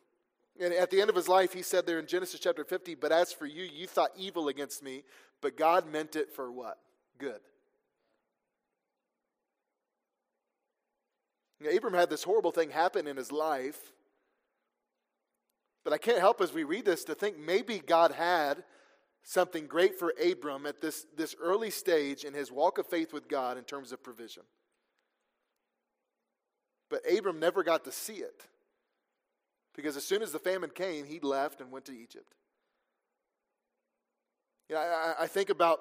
And 0.61 0.75
at 0.75 0.91
the 0.91 1.01
end 1.01 1.09
of 1.09 1.17
his 1.17 1.29
life, 1.29 1.55
he 1.55 1.63
said 1.63 1.87
there 1.87 1.99
in 1.99 2.07
Genesis 2.07 2.41
chapter 2.41 2.65
50, 2.65 2.97
But 2.97 3.13
as 3.13 3.33
for 3.33 3.47
you, 3.47 3.65
you 3.65 3.87
thought 3.87 4.11
evil 4.17 4.49
against 4.49 4.83
me, 4.83 5.05
but 5.41 5.57
God 5.57 5.91
meant 5.91 6.17
it 6.17 6.31
for 6.31 6.53
what? 6.53 6.79
Good. 7.19 7.41
Abram 11.75 11.95
had 11.95 12.11
this 12.11 12.25
horrible 12.25 12.53
thing 12.53 12.71
happen 12.71 13.07
in 13.07 13.17
his 13.17 13.31
life. 13.31 13.93
But 15.85 15.93
I 15.93 15.99
can't 15.99 16.19
help 16.19 16.41
as 16.41 16.53
we 16.53 16.65
read 16.65 16.85
this 16.85 17.05
to 17.05 17.15
think 17.15 17.39
maybe 17.39 17.79
God 17.79 18.13
had 18.13 18.65
something 19.23 19.67
great 19.67 19.99
for 19.99 20.15
Abram 20.23 20.67
at 20.67 20.81
this, 20.81 21.07
this 21.17 21.35
early 21.41 21.71
stage 21.71 22.25
in 22.25 22.35
his 22.35 22.51
walk 22.51 22.79
of 22.79 22.87
faith 22.87 23.13
with 23.13 23.29
God 23.29 23.59
in 23.59 23.65
terms 23.65 23.93
of 23.93 24.03
provision. 24.03 24.43
But 26.91 27.03
Abram 27.11 27.39
never 27.39 27.63
got 27.63 27.85
to 27.85 27.93
see 27.93 28.15
it 28.15 28.45
because 29.75 29.97
as 29.97 30.05
soon 30.05 30.23
as 30.23 30.33
the 30.33 30.39
famine 30.39 30.71
came, 30.71 31.07
he 31.07 31.21
left 31.21 31.61
and 31.61 31.71
went 31.71 31.87
to 31.87 31.93
Egypt. 31.93 32.35
You 34.69 34.75
know, 34.75 34.83
I, 34.83 35.15
I 35.21 35.27
think 35.27 35.51
about 35.51 35.81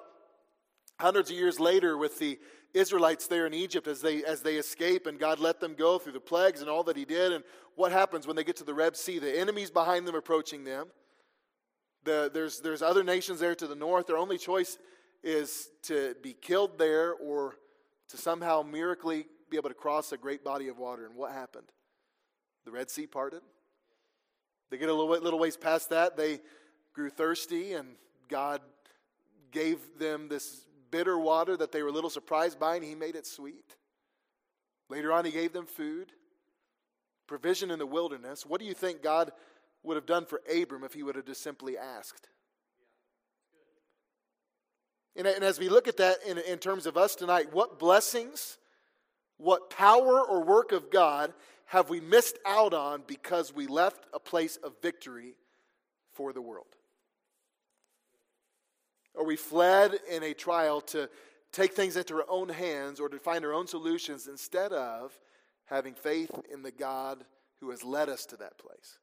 hundreds 0.98 1.30
of 1.30 1.36
years 1.36 1.58
later 1.58 1.96
with 1.96 2.18
the 2.18 2.38
Israelites 2.72 3.26
there 3.26 3.46
in 3.46 3.54
Egypt 3.54 3.88
as 3.88 4.00
they, 4.00 4.24
as 4.24 4.42
they 4.42 4.56
escape 4.56 5.06
and 5.06 5.18
God 5.18 5.40
let 5.40 5.60
them 5.60 5.74
go 5.74 5.98
through 5.98 6.12
the 6.12 6.20
plagues 6.20 6.60
and 6.60 6.70
all 6.70 6.84
that 6.84 6.96
He 6.96 7.04
did. 7.04 7.32
And 7.32 7.42
what 7.74 7.90
happens 7.90 8.26
when 8.26 8.36
they 8.36 8.44
get 8.44 8.56
to 8.56 8.64
the 8.64 8.74
Red 8.74 8.96
Sea? 8.96 9.18
The 9.18 9.38
enemies 9.38 9.70
behind 9.70 10.06
them 10.06 10.14
approaching 10.14 10.64
them. 10.64 10.86
The, 12.04 12.30
there's, 12.32 12.60
there's 12.60 12.82
other 12.82 13.02
nations 13.02 13.40
there 13.40 13.54
to 13.54 13.66
the 13.66 13.74
north. 13.74 14.06
Their 14.06 14.16
only 14.16 14.38
choice 14.38 14.78
is 15.22 15.68
to 15.82 16.14
be 16.22 16.32
killed 16.32 16.78
there 16.78 17.12
or 17.14 17.56
to 18.08 18.16
somehow 18.16 18.62
miraculously 18.62 19.26
be 19.50 19.56
able 19.56 19.68
to 19.68 19.74
cross 19.74 20.12
a 20.12 20.16
great 20.16 20.44
body 20.44 20.68
of 20.68 20.78
water. 20.78 21.04
And 21.04 21.14
what 21.14 21.32
happened? 21.32 21.66
The 22.64 22.70
Red 22.70 22.90
Sea 22.90 23.06
parted. 23.06 23.42
They 24.70 24.78
get 24.78 24.88
a 24.88 24.94
little, 24.94 25.10
little 25.22 25.38
ways 25.38 25.56
past 25.56 25.90
that. 25.90 26.16
They 26.16 26.40
grew 26.92 27.10
thirsty, 27.10 27.72
and 27.72 27.88
God 28.28 28.60
gave 29.50 29.78
them 29.98 30.28
this 30.28 30.66
bitter 30.90 31.18
water 31.18 31.56
that 31.56 31.72
they 31.72 31.82
were 31.82 31.88
a 31.88 31.92
little 31.92 32.10
surprised 32.10 32.58
by, 32.58 32.76
and 32.76 32.84
he 32.84 32.94
made 32.94 33.16
it 33.16 33.26
sweet. 33.26 33.76
Later 34.88 35.12
on, 35.12 35.24
he 35.24 35.30
gave 35.30 35.52
them 35.52 35.66
food, 35.66 36.12
provision 37.26 37.70
in 37.70 37.78
the 37.78 37.86
wilderness. 37.86 38.44
What 38.44 38.60
do 38.60 38.66
you 38.66 38.74
think 38.74 39.02
God 39.02 39.32
would 39.82 39.94
have 39.96 40.06
done 40.06 40.26
for 40.26 40.40
Abram 40.52 40.84
if 40.84 40.94
he 40.94 41.02
would 41.02 41.16
have 41.16 41.26
just 41.26 41.42
simply 41.42 41.78
asked? 41.78 42.28
And, 45.16 45.26
and 45.26 45.44
as 45.44 45.58
we 45.58 45.68
look 45.68 45.88
at 45.88 45.96
that 45.96 46.18
in, 46.26 46.38
in 46.38 46.58
terms 46.58 46.86
of 46.86 46.96
us 46.96 47.14
tonight, 47.14 47.52
what 47.52 47.78
blessings, 47.78 48.58
what 49.40 49.70
power 49.70 50.20
or 50.20 50.44
work 50.44 50.72
of 50.72 50.90
God 50.90 51.32
have 51.66 51.90
we 51.90 52.00
missed 52.00 52.38
out 52.46 52.74
on 52.74 53.02
because 53.06 53.54
we 53.54 53.66
left 53.66 54.06
a 54.12 54.18
place 54.18 54.56
of 54.56 54.74
victory 54.82 55.34
for 56.12 56.32
the 56.32 56.42
world? 56.42 56.76
or 59.14 59.24
we 59.24 59.36
fled 59.36 59.98
in 60.10 60.22
a 60.22 60.34
trial 60.34 60.80
to 60.80 61.08
take 61.52 61.74
things 61.74 61.96
into 61.96 62.14
our 62.14 62.24
own 62.28 62.48
hands 62.48 63.00
or 63.00 63.08
to 63.08 63.18
find 63.18 63.44
our 63.44 63.52
own 63.52 63.66
solutions 63.66 64.28
instead 64.28 64.72
of 64.72 65.18
having 65.66 65.94
faith 65.94 66.30
in 66.52 66.62
the 66.62 66.70
God 66.70 67.24
who 67.60 67.70
has 67.70 67.84
led 67.84 68.08
us 68.08 68.24
to 68.26 68.36
that 68.36 68.58
place. 68.58 68.98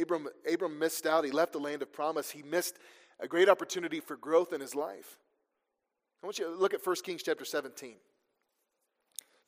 Abram, 0.00 0.28
Abram 0.52 0.78
missed 0.78 1.06
out. 1.06 1.24
He 1.24 1.30
left 1.30 1.52
the 1.52 1.60
land 1.60 1.80
of 1.80 1.92
promise. 1.92 2.30
He 2.30 2.42
missed 2.42 2.76
a 3.20 3.26
great 3.26 3.48
opportunity 3.48 4.00
for 4.00 4.16
growth 4.16 4.52
in 4.52 4.60
his 4.60 4.74
life. 4.74 5.18
I 6.22 6.26
want 6.26 6.38
you 6.38 6.46
to 6.46 6.50
look 6.50 6.74
at 6.74 6.84
1 6.84 6.96
Kings 7.04 7.22
chapter 7.22 7.44
17. 7.44 7.90
You 7.90 7.96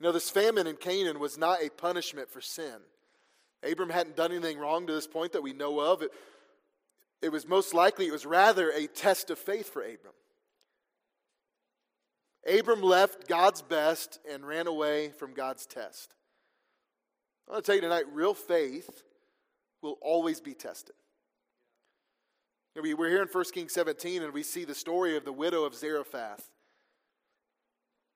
know, 0.01 0.13
this 0.13 0.31
famine 0.31 0.67
in 0.67 0.77
Canaan 0.77 1.19
was 1.19 1.37
not 1.37 1.63
a 1.63 1.69
punishment 1.69 2.31
for 2.31 2.41
sin. 2.41 2.77
Abram 3.69 3.91
hadn't 3.91 4.17
done 4.17 4.33
anything 4.33 4.59
wrong 4.59 4.87
to 4.87 4.93
this 4.93 5.07
point 5.07 5.33
that 5.33 5.43
we 5.43 5.53
know 5.53 5.81
of. 5.81 6.03
It, 6.03 6.11
it 7.21 7.31
was 7.31 7.47
most 7.47 7.75
likely, 7.75 8.07
it 8.07 8.13
was 8.13 8.25
rather 8.25 8.71
a 8.71 8.87
test 8.87 9.31
of 9.31 9.39
faith 9.39 9.71
for 9.71 9.83
Abram. 9.83 10.15
Abram 12.51 12.81
left 12.81 13.29
God's 13.29 13.61
best 13.61 14.19
and 14.31 14.47
ran 14.47 14.67
away 14.67 15.11
from 15.11 15.35
God's 15.35 15.67
test. 15.67 16.15
I 17.47 17.53
want 17.53 17.65
to 17.65 17.69
tell 17.69 17.77
you 17.77 17.83
tonight 17.83 18.05
real 18.13 18.33
faith 18.33 19.03
will 19.83 19.99
always 20.01 20.41
be 20.41 20.55
tested. 20.55 20.95
We're 22.77 23.09
here 23.09 23.23
in 23.23 23.29
1 23.29 23.45
Kings 23.53 23.75
17 23.75 24.23
and 24.23 24.33
we 24.33 24.43
see 24.43 24.65
the 24.65 24.75
story 24.75 25.17
of 25.17 25.25
the 25.25 25.33
widow 25.33 25.65
of 25.65 25.75
Zarephath. 25.75 26.49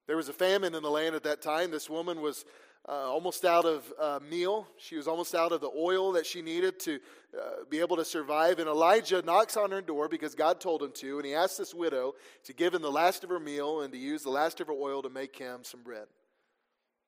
There 0.07 0.17
was 0.17 0.29
a 0.29 0.33
famine 0.33 0.75
in 0.75 0.83
the 0.83 0.91
land 0.91 1.15
at 1.15 1.23
that 1.25 1.41
time. 1.41 1.71
This 1.71 1.89
woman 1.89 2.21
was 2.21 2.45
uh, 2.87 2.93
almost 2.93 3.45
out 3.45 3.65
of 3.65 3.91
uh, 3.99 4.21
meal. 4.29 4.67
She 4.77 4.97
was 4.97 5.09
almost 5.09 5.35
out 5.35 5.53
of 5.53 5.61
the 5.61 5.71
oil 5.75 6.13
that 6.13 6.27
she 6.27 6.43
needed 6.43 6.79
to 6.81 7.01
uh, 7.35 7.65
be 7.71 7.81
able 7.81 7.97
to 7.97 8.05
survive. 8.05 8.59
And 8.59 8.69
Elijah 8.69 9.23
knocks 9.23 9.57
on 9.57 9.71
her 9.71 9.81
door 9.81 10.09
because 10.09 10.35
God 10.35 10.61
told 10.61 10.83
him 10.83 10.93
to. 10.97 11.17
And 11.17 11.27
he 11.27 11.35
asks 11.35 11.57
this 11.57 11.75
widow 11.75 12.15
to 12.45 12.53
give 12.53 12.75
him 12.75 12.83
the 12.83 12.91
last 12.91 13.25
of 13.25 13.31
her 13.31 13.41
meal 13.41 13.81
and 13.81 13.93
to 13.93 13.99
use 13.99 14.23
the 14.23 14.31
last 14.31 14.61
of 14.61 14.67
her 14.67 14.75
oil 14.75 15.01
to 15.03 15.09
make 15.09 15.37
him 15.37 15.65
some 15.65 15.83
bread. 15.83 16.07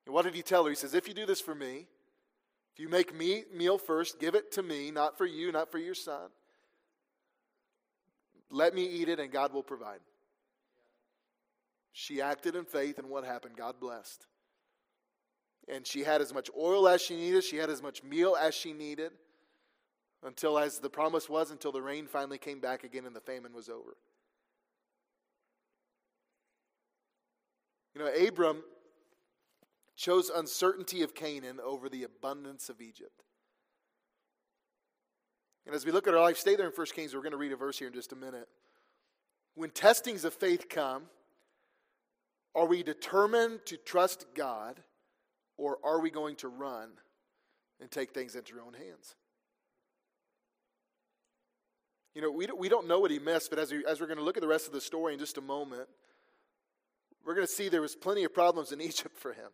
And 0.07 0.15
what 0.15 0.25
did 0.25 0.35
he 0.35 0.43
tell 0.43 0.65
her? 0.65 0.71
He 0.71 0.77
says, 0.77 0.95
If 0.95 1.07
you 1.07 1.15
do 1.15 1.27
this 1.27 1.41
for 1.41 1.55
me, 1.55 1.87
if 2.73 2.81
you 2.81 2.89
make 2.89 3.15
me 3.15 3.45
meal 3.55 3.77
first, 3.77 4.21
give 4.21 4.35
it 4.35 4.53
to 4.53 4.63
me, 4.63 4.91
not 4.91 5.19
for 5.19 5.27
you, 5.27 5.53
not 5.53 5.71
for 5.71 5.79
your 5.79 5.95
son. 5.95 6.29
Let 8.51 8.75
me 8.75 8.85
eat 8.85 9.09
it, 9.09 9.19
and 9.19 9.33
God 9.33 9.53
will 9.53 9.63
provide. 9.63 9.99
She 11.99 12.21
acted 12.21 12.57
in 12.57 12.65
faith, 12.65 12.99
and 12.99 13.09
what 13.09 13.25
happened? 13.25 13.57
God 13.57 13.81
blessed 13.81 14.27
and 15.69 15.87
she 15.87 16.05
had 16.05 16.21
as 16.21 16.33
much 16.33 16.49
oil 16.57 16.89
as 16.89 17.03
she 17.03 17.17
needed, 17.17 17.43
she 17.43 17.57
had 17.57 17.71
as 17.71 17.83
much 17.83 18.03
meal 18.03 18.37
as 18.41 18.55
she 18.55 18.73
needed, 18.73 19.13
until, 20.23 20.59
as 20.59 20.79
the 20.79 20.91
promise 20.91 21.29
was, 21.29 21.51
until 21.51 21.73
the 21.73 21.83
rain 21.83 22.07
finally 22.07 22.39
came 22.39 22.61
back 22.61 22.85
again 22.85 23.05
and 23.05 23.15
the 23.15 23.21
famine 23.21 23.53
was 23.53 23.69
over. 23.69 23.97
You 27.95 28.03
know, 28.03 28.27
Abram 28.27 28.63
chose 29.97 30.29
uncertainty 30.29 31.03
of 31.03 31.15
Canaan 31.15 31.59
over 31.65 31.89
the 31.89 32.05
abundance 32.05 32.69
of 32.69 32.81
Egypt. 32.81 33.23
And 35.65 35.75
as 35.75 35.85
we 35.85 35.91
look 35.91 36.07
at 36.07 36.15
our 36.15 36.21
life, 36.21 36.37
stay 36.37 36.55
there 36.55 36.67
in 36.67 36.73
1 36.73 36.87
Kings. 36.95 37.15
We're 37.15 37.23
going 37.23 37.33
to 37.33 37.39
read 37.39 37.53
a 37.53 37.57
verse 37.57 37.79
here 37.79 37.89
in 37.89 37.95
just 37.95 38.13
a 38.13 38.17
minute. 38.17 38.49
When 39.55 39.71
testings 39.71 40.25
of 40.25 40.35
faith 40.35 40.69
come, 40.69 41.05
Are 42.57 42.67
we 42.67 42.83
determined 42.83 43.61
to 43.67 43.77
trust 43.77 44.25
God, 44.35 44.81
or 45.59 45.79
are 45.85 46.01
we 46.01 46.11
going 46.11 46.37
to 46.37 46.49
run 46.49 46.89
and 47.83 47.91
take 47.91 48.13
things 48.13 48.35
into 48.35 48.55
our 48.55 48.63
own 48.63 48.73
hands? 48.73 49.15
You 52.15 52.23
know, 52.23 52.31
we 52.31 52.47
don't, 52.47 52.59
we 52.59 52.71
don't 52.71 52.89
know 52.89 52.99
what 52.99 53.11
he 53.11 53.19
missed, 53.19 53.51
but 53.51 53.59
as, 53.59 53.71
we, 53.71 53.85
as 53.85 54.01
we're 54.01 54.07
going 54.07 54.19
to 54.19 54.25
look 54.25 54.39
at 54.39 54.41
the 54.41 54.49
rest 54.49 54.67
of 54.67 54.73
the 54.73 54.81
story 54.81 55.13
in 55.13 55.19
just 55.19 55.37
a 55.37 55.43
moment, 55.43 55.87
we're 57.27 57.35
going 57.35 57.47
to 57.47 57.53
see 57.53 57.69
there 57.69 57.83
was 57.83 57.95
plenty 57.95 58.25
of 58.25 58.33
problems 58.33 58.73
in 58.73 58.81
Egypt 58.81 59.19
for 59.19 59.35
him. 59.35 59.51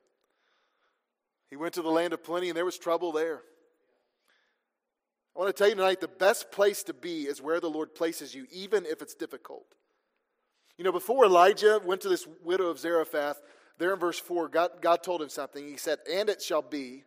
He 1.50 1.56
went 1.56 1.74
to 1.74 1.82
the 1.82 1.90
land 1.90 2.12
of 2.12 2.22
plenty, 2.22 2.50
and 2.50 2.56
there 2.56 2.64
was 2.64 2.78
trouble 2.78 3.10
there. 3.10 3.42
I 5.34 5.40
want 5.40 5.48
to 5.48 5.60
tell 5.60 5.68
you 5.68 5.74
tonight 5.74 6.00
the 6.00 6.06
best 6.06 6.52
place 6.52 6.84
to 6.84 6.94
be 6.94 7.22
is 7.22 7.42
where 7.42 7.58
the 7.58 7.68
Lord 7.68 7.96
places 7.96 8.32
you, 8.32 8.46
even 8.52 8.86
if 8.86 9.02
it's 9.02 9.14
difficult. 9.14 9.66
You 10.78 10.84
know, 10.84 10.92
before 10.92 11.24
Elijah 11.24 11.80
went 11.84 12.00
to 12.02 12.08
this 12.08 12.26
widow 12.42 12.66
of 12.66 12.78
Zarephath, 12.78 13.40
there 13.78 13.92
in 13.92 13.98
verse 13.98 14.18
4, 14.18 14.48
God, 14.48 14.70
God 14.80 15.02
told 15.02 15.22
him 15.22 15.28
something. 15.28 15.66
He 15.66 15.76
said, 15.76 15.98
And 16.10 16.28
it 16.28 16.42
shall 16.42 16.62
be 16.62 17.04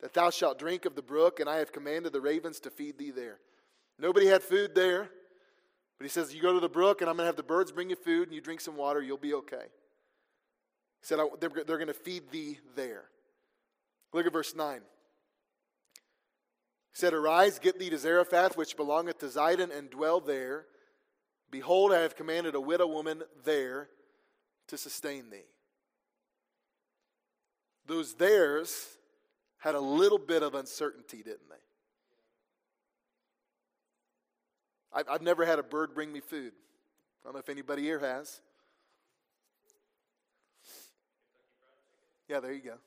that 0.00 0.12
thou 0.12 0.30
shalt 0.30 0.58
drink 0.58 0.84
of 0.84 0.94
the 0.94 1.02
brook, 1.02 1.40
and 1.40 1.48
I 1.48 1.56
have 1.56 1.72
commanded 1.72 2.12
the 2.12 2.20
ravens 2.20 2.60
to 2.60 2.70
feed 2.70 2.98
thee 2.98 3.10
there. 3.10 3.38
Nobody 3.98 4.26
had 4.26 4.42
food 4.42 4.74
there, 4.74 5.08
but 5.98 6.04
he 6.04 6.08
says, 6.08 6.34
You 6.34 6.42
go 6.42 6.52
to 6.52 6.60
the 6.60 6.68
brook, 6.68 7.00
and 7.00 7.08
I'm 7.08 7.16
going 7.16 7.24
to 7.24 7.28
have 7.28 7.36
the 7.36 7.42
birds 7.42 7.72
bring 7.72 7.90
you 7.90 7.96
food, 7.96 8.28
and 8.28 8.34
you 8.34 8.40
drink 8.40 8.60
some 8.60 8.76
water, 8.76 9.02
you'll 9.02 9.16
be 9.16 9.34
okay. 9.34 9.64
He 11.00 11.06
said, 11.06 11.18
They're, 11.40 11.50
they're 11.66 11.78
going 11.78 11.86
to 11.86 11.94
feed 11.94 12.30
thee 12.30 12.58
there. 12.74 13.04
Look 14.12 14.26
at 14.26 14.32
verse 14.32 14.54
9. 14.54 14.76
He 14.76 14.82
said, 16.92 17.14
Arise, 17.14 17.58
get 17.58 17.78
thee 17.78 17.90
to 17.90 17.98
Zarephath, 17.98 18.56
which 18.56 18.76
belongeth 18.76 19.18
to 19.18 19.26
Zidon, 19.26 19.76
and 19.76 19.90
dwell 19.90 20.20
there. 20.20 20.66
Behold, 21.54 21.92
I 21.92 22.00
have 22.00 22.16
commanded 22.16 22.56
a 22.56 22.60
widow 22.60 22.88
woman 22.88 23.22
there 23.44 23.88
to 24.66 24.76
sustain 24.76 25.30
thee. 25.30 25.46
Those 27.86 28.14
theirs 28.14 28.88
had 29.58 29.76
a 29.76 29.80
little 29.80 30.18
bit 30.18 30.42
of 30.42 30.56
uncertainty, 30.56 31.18
didn't 31.18 31.48
they? 31.48 31.54
I've, 34.92 35.08
I've 35.08 35.22
never 35.22 35.46
had 35.46 35.60
a 35.60 35.62
bird 35.62 35.94
bring 35.94 36.12
me 36.12 36.18
food. 36.18 36.54
I 37.22 37.28
don't 37.28 37.34
know 37.34 37.38
if 37.38 37.48
anybody 37.48 37.82
here 37.82 38.00
has. 38.00 38.40
Yeah, 42.28 42.40
there 42.40 42.52
you 42.52 42.62
go. 42.62 42.78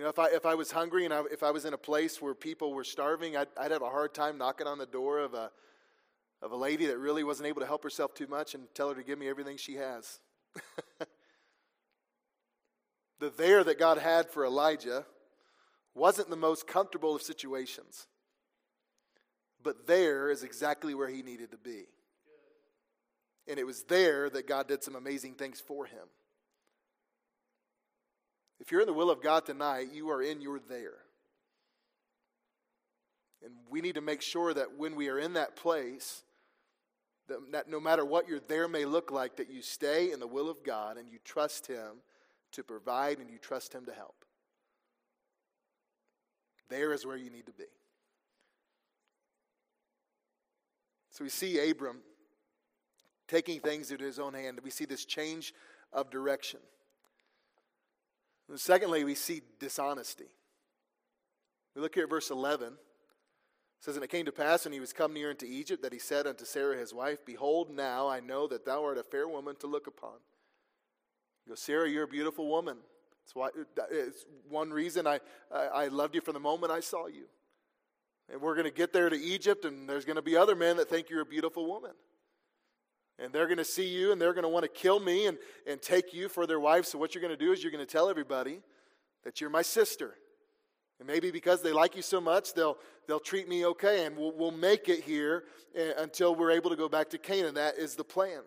You 0.00 0.04
know, 0.04 0.10
if 0.12 0.18
I, 0.18 0.28
if 0.28 0.46
I 0.46 0.54
was 0.54 0.70
hungry 0.70 1.04
and 1.04 1.12
I, 1.12 1.24
if 1.30 1.42
I 1.42 1.50
was 1.50 1.66
in 1.66 1.74
a 1.74 1.76
place 1.76 2.22
where 2.22 2.32
people 2.32 2.72
were 2.72 2.84
starving, 2.84 3.36
I'd, 3.36 3.48
I'd 3.54 3.70
have 3.70 3.82
a 3.82 3.90
hard 3.90 4.14
time 4.14 4.38
knocking 4.38 4.66
on 4.66 4.78
the 4.78 4.86
door 4.86 5.18
of 5.18 5.34
a, 5.34 5.50
of 6.40 6.52
a 6.52 6.56
lady 6.56 6.86
that 6.86 6.96
really 6.96 7.22
wasn't 7.22 7.48
able 7.48 7.60
to 7.60 7.66
help 7.66 7.82
herself 7.82 8.14
too 8.14 8.26
much 8.26 8.54
and 8.54 8.62
tell 8.74 8.88
her 8.88 8.94
to 8.94 9.02
give 9.02 9.18
me 9.18 9.28
everything 9.28 9.58
she 9.58 9.74
has. 9.74 10.20
the 13.20 13.28
there 13.36 13.62
that 13.62 13.78
God 13.78 13.98
had 13.98 14.30
for 14.30 14.46
Elijah 14.46 15.04
wasn't 15.94 16.30
the 16.30 16.36
most 16.36 16.66
comfortable 16.66 17.14
of 17.14 17.20
situations, 17.20 18.06
but 19.62 19.86
there 19.86 20.30
is 20.30 20.42
exactly 20.42 20.94
where 20.94 21.10
he 21.10 21.20
needed 21.20 21.50
to 21.50 21.58
be. 21.58 21.82
And 23.46 23.58
it 23.58 23.66
was 23.66 23.82
there 23.82 24.30
that 24.30 24.48
God 24.48 24.66
did 24.66 24.82
some 24.82 24.96
amazing 24.96 25.34
things 25.34 25.60
for 25.60 25.84
him. 25.84 26.08
If 28.60 28.70
you're 28.70 28.80
in 28.80 28.86
the 28.86 28.92
will 28.92 29.10
of 29.10 29.22
God 29.22 29.46
tonight, 29.46 29.88
you 29.92 30.10
are 30.10 30.22
in 30.22 30.40
your 30.40 30.60
there. 30.60 30.98
And 33.42 33.54
we 33.70 33.80
need 33.80 33.94
to 33.94 34.02
make 34.02 34.20
sure 34.20 34.52
that 34.52 34.76
when 34.76 34.94
we 34.96 35.08
are 35.08 35.18
in 35.18 35.32
that 35.32 35.56
place, 35.56 36.22
that 37.52 37.68
no 37.68 37.80
matter 37.80 38.04
what 38.04 38.28
your 38.28 38.40
there 38.40 38.68
may 38.68 38.84
look 38.84 39.10
like, 39.10 39.36
that 39.36 39.50
you 39.50 39.62
stay 39.62 40.12
in 40.12 40.20
the 40.20 40.26
will 40.26 40.50
of 40.50 40.62
God 40.62 40.98
and 40.98 41.08
you 41.08 41.18
trust 41.24 41.66
Him 41.66 42.02
to 42.52 42.62
provide 42.62 43.18
and 43.18 43.30
you 43.30 43.38
trust 43.38 43.72
Him 43.72 43.86
to 43.86 43.92
help. 43.92 44.24
There 46.68 46.92
is 46.92 47.06
where 47.06 47.16
you 47.16 47.30
need 47.30 47.46
to 47.46 47.52
be. 47.52 47.64
So 51.10 51.24
we 51.24 51.30
see 51.30 51.70
Abram 51.70 51.98
taking 53.26 53.60
things 53.60 53.90
into 53.90 54.04
his 54.04 54.18
own 54.18 54.34
hand. 54.34 54.58
We 54.62 54.70
see 54.70 54.84
this 54.84 55.04
change 55.04 55.54
of 55.92 56.10
direction. 56.10 56.60
And 58.50 58.58
secondly, 58.58 59.04
we 59.04 59.14
see 59.14 59.42
dishonesty. 59.60 60.26
We 61.76 61.82
look 61.82 61.94
here 61.94 62.04
at 62.04 62.10
verse 62.10 62.30
11. 62.30 62.72
It 62.72 62.74
says, 63.78 63.94
And 63.94 64.04
it 64.04 64.10
came 64.10 64.26
to 64.26 64.32
pass, 64.32 64.64
when 64.64 64.72
he 64.72 64.80
was 64.80 64.92
come 64.92 65.14
near 65.14 65.30
into 65.30 65.46
Egypt, 65.46 65.82
that 65.82 65.92
he 65.92 66.00
said 66.00 66.26
unto 66.26 66.44
Sarah 66.44 66.76
his 66.76 66.92
wife, 66.92 67.24
Behold, 67.24 67.70
now 67.70 68.08
I 68.08 68.18
know 68.18 68.48
that 68.48 68.66
thou 68.66 68.84
art 68.84 68.98
a 68.98 69.04
fair 69.04 69.28
woman 69.28 69.54
to 69.60 69.68
look 69.68 69.86
upon. 69.86 70.18
Goes, 71.48 71.60
Sarah, 71.60 71.88
you're 71.88 72.04
a 72.04 72.08
beautiful 72.08 72.48
woman. 72.48 72.78
It's, 73.24 73.34
why, 73.34 73.50
it's 73.90 74.24
one 74.48 74.70
reason 74.70 75.06
I, 75.06 75.20
I 75.52 75.86
loved 75.86 76.16
you 76.16 76.20
from 76.20 76.34
the 76.34 76.40
moment 76.40 76.72
I 76.72 76.80
saw 76.80 77.06
you. 77.06 77.26
And 78.30 78.40
we're 78.40 78.54
going 78.54 78.66
to 78.66 78.72
get 78.72 78.92
there 78.92 79.08
to 79.08 79.16
Egypt, 79.16 79.64
and 79.64 79.88
there's 79.88 80.04
going 80.04 80.16
to 80.16 80.22
be 80.22 80.36
other 80.36 80.56
men 80.56 80.76
that 80.76 80.88
think 80.88 81.08
you're 81.08 81.22
a 81.22 81.26
beautiful 81.26 81.66
woman 81.66 81.92
and 83.20 83.32
they're 83.32 83.46
going 83.46 83.58
to 83.58 83.64
see 83.64 83.86
you 83.86 84.12
and 84.12 84.20
they're 84.20 84.32
going 84.32 84.44
to 84.44 84.48
want 84.48 84.64
to 84.64 84.68
kill 84.68 84.98
me 84.98 85.26
and, 85.26 85.38
and 85.66 85.80
take 85.80 86.14
you 86.14 86.28
for 86.28 86.46
their 86.46 86.60
wife. 86.60 86.86
So, 86.86 86.98
what 86.98 87.14
you're 87.14 87.22
going 87.22 87.36
to 87.36 87.44
do 87.44 87.52
is 87.52 87.62
you're 87.62 87.72
going 87.72 87.84
to 87.84 87.90
tell 87.90 88.08
everybody 88.08 88.60
that 89.24 89.40
you're 89.40 89.50
my 89.50 89.62
sister. 89.62 90.14
And 90.98 91.06
maybe 91.06 91.30
because 91.30 91.62
they 91.62 91.72
like 91.72 91.96
you 91.96 92.02
so 92.02 92.20
much, 92.20 92.52
they'll, 92.52 92.76
they'll 93.06 93.20
treat 93.20 93.48
me 93.48 93.64
okay, 93.64 94.04
and 94.04 94.16
we'll, 94.16 94.32
we'll 94.32 94.50
make 94.50 94.88
it 94.88 95.02
here 95.02 95.44
eh, 95.74 95.92
until 95.96 96.34
we're 96.34 96.50
able 96.50 96.70
to 96.70 96.76
go 96.76 96.88
back 96.88 97.08
to 97.10 97.18
Canaan. 97.18 97.54
That 97.54 97.78
is 97.78 97.94
the 97.94 98.04
plan. 98.04 98.42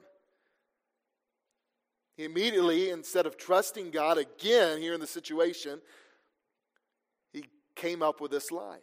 He 2.15 2.25
immediately, 2.25 2.91
instead 2.91 3.25
of 3.25 3.37
trusting 3.37 3.89
God 3.89 4.19
again 4.19 4.79
here 4.79 4.93
in 4.93 4.99
the 4.99 5.07
situation, 5.07 5.81
he 7.31 7.45
came 7.75 8.03
up 8.03 8.21
with 8.21 8.29
this 8.29 8.51
lie. 8.51 8.77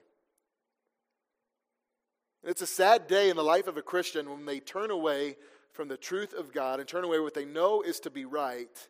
It's 2.43 2.63
a 2.63 2.67
sad 2.67 3.07
day 3.07 3.31
in 3.31 3.37
the 3.37 3.45
life 3.45 3.69
of 3.69 3.77
a 3.77 3.83
Christian 3.83 4.29
when 4.29 4.47
they 4.47 4.59
turn 4.59 4.91
away 4.91 5.37
from 5.73 5.89
the 5.89 5.97
truth 5.97 6.33
of 6.33 6.53
God 6.53 6.81
and 6.81 6.89
turn 6.89 7.05
away 7.05 7.19
what 7.21 7.35
they 7.35 7.45
know 7.45 7.83
is 7.83 8.01
to 8.01 8.11
be 8.11 8.25
right 8.25 8.89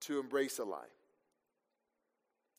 to 0.00 0.20
embrace 0.20 0.58
a 0.58 0.64
lie. 0.64 0.78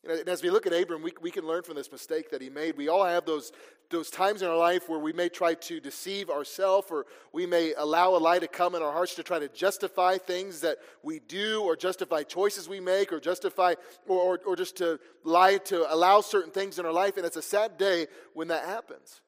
and 0.08 0.28
as 0.28 0.42
we 0.42 0.50
look 0.50 0.66
at 0.66 0.72
Abram, 0.72 1.02
we, 1.02 1.12
we 1.20 1.30
can 1.30 1.46
learn 1.46 1.62
from 1.62 1.74
this 1.74 1.92
mistake 1.92 2.30
that 2.30 2.40
he 2.40 2.48
made. 2.48 2.76
We 2.76 2.88
all 2.88 3.04
have 3.04 3.26
those, 3.26 3.52
those 3.90 4.10
times 4.10 4.40
in 4.40 4.48
our 4.48 4.56
life 4.56 4.88
where 4.88 4.98
we 4.98 5.12
may 5.12 5.28
try 5.28 5.54
to 5.54 5.80
deceive 5.80 6.30
ourselves, 6.30 6.88
or 6.90 7.06
we 7.32 7.44
may 7.44 7.74
allow 7.74 8.14
a 8.14 8.18
lie 8.18 8.38
to 8.38 8.48
come 8.48 8.74
in 8.74 8.82
our 8.82 8.92
hearts 8.92 9.14
to 9.16 9.22
try 9.22 9.38
to 9.38 9.48
justify 9.48 10.16
things 10.16 10.60
that 10.60 10.78
we 11.02 11.18
do, 11.20 11.62
or 11.62 11.76
justify 11.76 12.22
choices 12.22 12.68
we 12.68 12.80
make, 12.80 13.12
or 13.12 13.20
justify, 13.20 13.74
or, 14.06 14.18
or, 14.18 14.40
or 14.46 14.56
just 14.56 14.76
to 14.76 14.98
lie 15.24 15.58
to 15.58 15.92
allow 15.92 16.20
certain 16.22 16.50
things 16.50 16.78
in 16.78 16.86
our 16.86 16.92
life. 16.92 17.16
And 17.16 17.26
it's 17.26 17.36
a 17.36 17.42
sad 17.42 17.76
day 17.76 18.06
when 18.32 18.48
that 18.48 18.64
happens. 18.64 19.20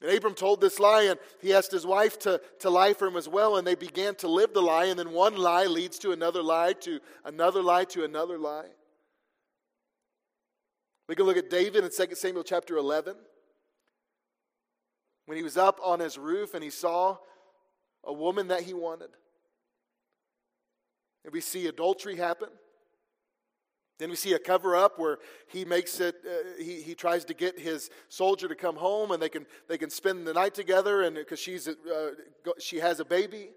And 0.00 0.12
Abram 0.12 0.34
told 0.34 0.60
this 0.60 0.78
lie, 0.78 1.04
and 1.04 1.18
he 1.40 1.52
asked 1.52 1.72
his 1.72 1.84
wife 1.84 2.18
to, 2.20 2.40
to 2.60 2.70
lie 2.70 2.92
for 2.92 3.08
him 3.08 3.16
as 3.16 3.28
well, 3.28 3.56
and 3.56 3.66
they 3.66 3.74
began 3.74 4.14
to 4.16 4.28
live 4.28 4.54
the 4.54 4.62
lie, 4.62 4.86
and 4.86 4.98
then 4.98 5.10
one 5.10 5.36
lie 5.36 5.66
leads 5.66 5.98
to 6.00 6.12
another 6.12 6.42
lie, 6.42 6.72
to 6.74 7.00
another 7.24 7.62
lie, 7.62 7.84
to 7.86 8.04
another 8.04 8.38
lie. 8.38 8.68
We 11.08 11.16
can 11.16 11.24
look 11.24 11.36
at 11.36 11.50
David 11.50 11.84
in 11.84 11.90
2 11.90 12.14
Samuel 12.14 12.44
chapter 12.44 12.76
11. 12.76 13.16
When 15.26 15.36
he 15.36 15.42
was 15.42 15.56
up 15.56 15.80
on 15.82 16.00
his 16.00 16.16
roof 16.16 16.54
and 16.54 16.62
he 16.62 16.70
saw 16.70 17.16
a 18.04 18.12
woman 18.12 18.48
that 18.48 18.62
he 18.62 18.74
wanted. 18.74 19.10
And 21.24 21.32
we 21.32 21.40
see 21.40 21.66
adultery 21.66 22.16
happen. 22.16 22.48
Then 23.98 24.10
we 24.10 24.16
see 24.16 24.32
a 24.32 24.38
cover 24.38 24.76
up 24.76 24.98
where 24.98 25.18
he 25.48 25.64
makes 25.64 25.98
it, 25.98 26.16
uh, 26.24 26.62
he, 26.62 26.82
he 26.82 26.94
tries 26.94 27.24
to 27.26 27.34
get 27.34 27.58
his 27.58 27.90
soldier 28.08 28.46
to 28.46 28.54
come 28.54 28.76
home 28.76 29.10
and 29.10 29.20
they 29.20 29.28
can, 29.28 29.44
they 29.68 29.76
can 29.76 29.90
spend 29.90 30.26
the 30.26 30.32
night 30.32 30.54
together 30.54 31.02
and 31.02 31.16
because 31.16 31.40
she's, 31.40 31.66
uh, 31.66 32.10
she 32.60 32.76
has 32.78 33.00
a 33.00 33.04
baby. 33.04 33.50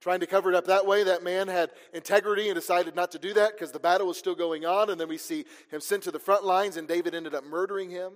Trying 0.00 0.20
to 0.20 0.26
cover 0.26 0.50
it 0.50 0.56
up 0.56 0.66
that 0.66 0.86
way, 0.86 1.04
that 1.04 1.22
man 1.22 1.46
had 1.46 1.70
integrity 1.92 2.48
and 2.48 2.56
decided 2.56 2.96
not 2.96 3.12
to 3.12 3.18
do 3.18 3.34
that 3.34 3.52
because 3.52 3.70
the 3.70 3.78
battle 3.78 4.08
was 4.08 4.16
still 4.16 4.34
going 4.34 4.64
on. 4.64 4.90
And 4.90 5.00
then 5.00 5.08
we 5.08 5.18
see 5.18 5.44
him 5.70 5.80
sent 5.80 6.02
to 6.04 6.10
the 6.10 6.18
front 6.18 6.44
lines 6.44 6.76
and 6.76 6.88
David 6.88 7.14
ended 7.14 7.34
up 7.34 7.44
murdering 7.44 7.90
him. 7.90 8.12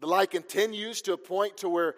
The 0.00 0.08
lie 0.08 0.26
continues 0.26 1.02
to 1.02 1.12
a 1.12 1.18
point 1.18 1.58
to 1.58 1.68
where 1.68 1.94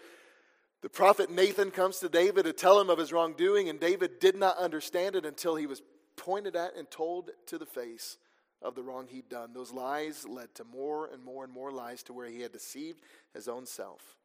the 0.83 0.91
prophet 0.91 1.31
Nathan 1.31 1.71
comes 1.71 2.01
to 2.01 2.11
David 2.11 2.45
to 2.45 2.53
tell 2.53 2.79
him 2.79 2.91
of 2.91 2.99
his 2.99 3.11
wrongdoing, 3.11 3.71
and 3.71 3.81
David 3.81 4.21
did 4.21 4.37
not 4.37 4.59
understand 4.59 5.17
it 5.17 5.25
until 5.25 5.57
he 5.57 5.65
was 5.65 5.81
pointed 6.17 6.57
at 6.57 6.77
and 6.77 6.91
told 6.91 7.31
to 7.47 7.59
the 7.59 7.67
face 7.67 8.19
of 8.63 8.75
the 8.75 8.83
wrong 8.83 9.07
he'd 9.07 9.29
done. 9.29 9.53
Those 9.53 9.73
lies 9.73 10.27
led 10.27 10.55
to 10.57 10.65
more 10.65 11.07
and 11.07 11.23
more 11.23 11.45
and 11.45 11.53
more 11.53 11.71
lies 11.71 12.03
to 12.05 12.13
where 12.13 12.29
he 12.29 12.41
had 12.41 12.53
deceived 12.53 13.01
his 13.35 13.49
own 13.49 13.67
self. 13.67 14.17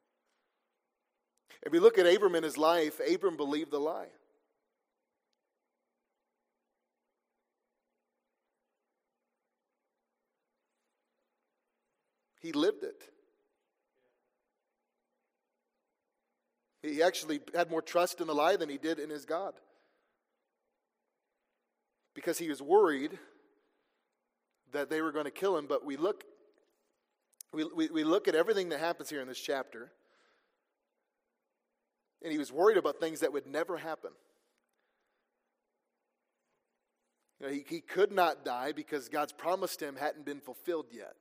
If 1.62 1.74
we 1.74 1.80
look 1.80 1.98
at 1.98 2.06
Abram 2.06 2.36
in 2.36 2.44
his 2.44 2.58
life, 2.58 3.02
Abram 3.06 3.36
believed 3.36 3.72
the 3.72 3.80
lie. 3.80 4.08
He 12.42 12.54
lived 12.54 12.84
it. 12.84 13.04
He 16.82 17.04
actually 17.04 17.42
had 17.54 17.70
more 17.70 17.82
trust 17.82 18.22
in 18.22 18.28
the 18.28 18.34
lie 18.34 18.56
than 18.56 18.70
he 18.70 18.78
did 18.78 19.00
in 19.00 19.10
his 19.10 19.26
God. 19.26 19.54
Because 22.14 22.38
he 22.38 22.50
was 22.50 22.62
worried 22.62 23.18
that 24.72 24.90
they 24.90 25.02
were 25.02 25.12
going 25.12 25.26
to 25.26 25.32
kill 25.32 25.58
him. 25.58 25.68
But 25.68 25.86
we 25.86 25.98
look, 25.98 26.24
we, 27.54 27.66
we, 27.76 27.90
we 27.90 28.04
look 28.04 28.28
at 28.28 28.36
everything 28.36 28.70
that 28.70 28.80
happens 28.80 29.10
here 29.10 29.22
in 29.22 29.28
this 29.28 29.40
chapter, 29.40 29.92
and 32.24 32.32
he 32.32 32.38
was 32.38 32.52
worried 32.52 32.78
about 32.78 33.00
things 33.00 33.22
that 33.22 33.34
would 33.34 33.48
never 33.48 33.78
happen. 33.78 34.12
You 37.40 37.48
know, 37.48 37.54
he, 37.54 37.64
he 37.68 37.80
could 37.80 38.12
not 38.12 38.44
die 38.44 38.74
because 38.74 39.08
God's 39.08 39.32
promised 39.32 39.82
him 39.82 39.96
hadn't 39.96 40.26
been 40.26 40.42
fulfilled 40.42 40.88
yet. 40.92 41.16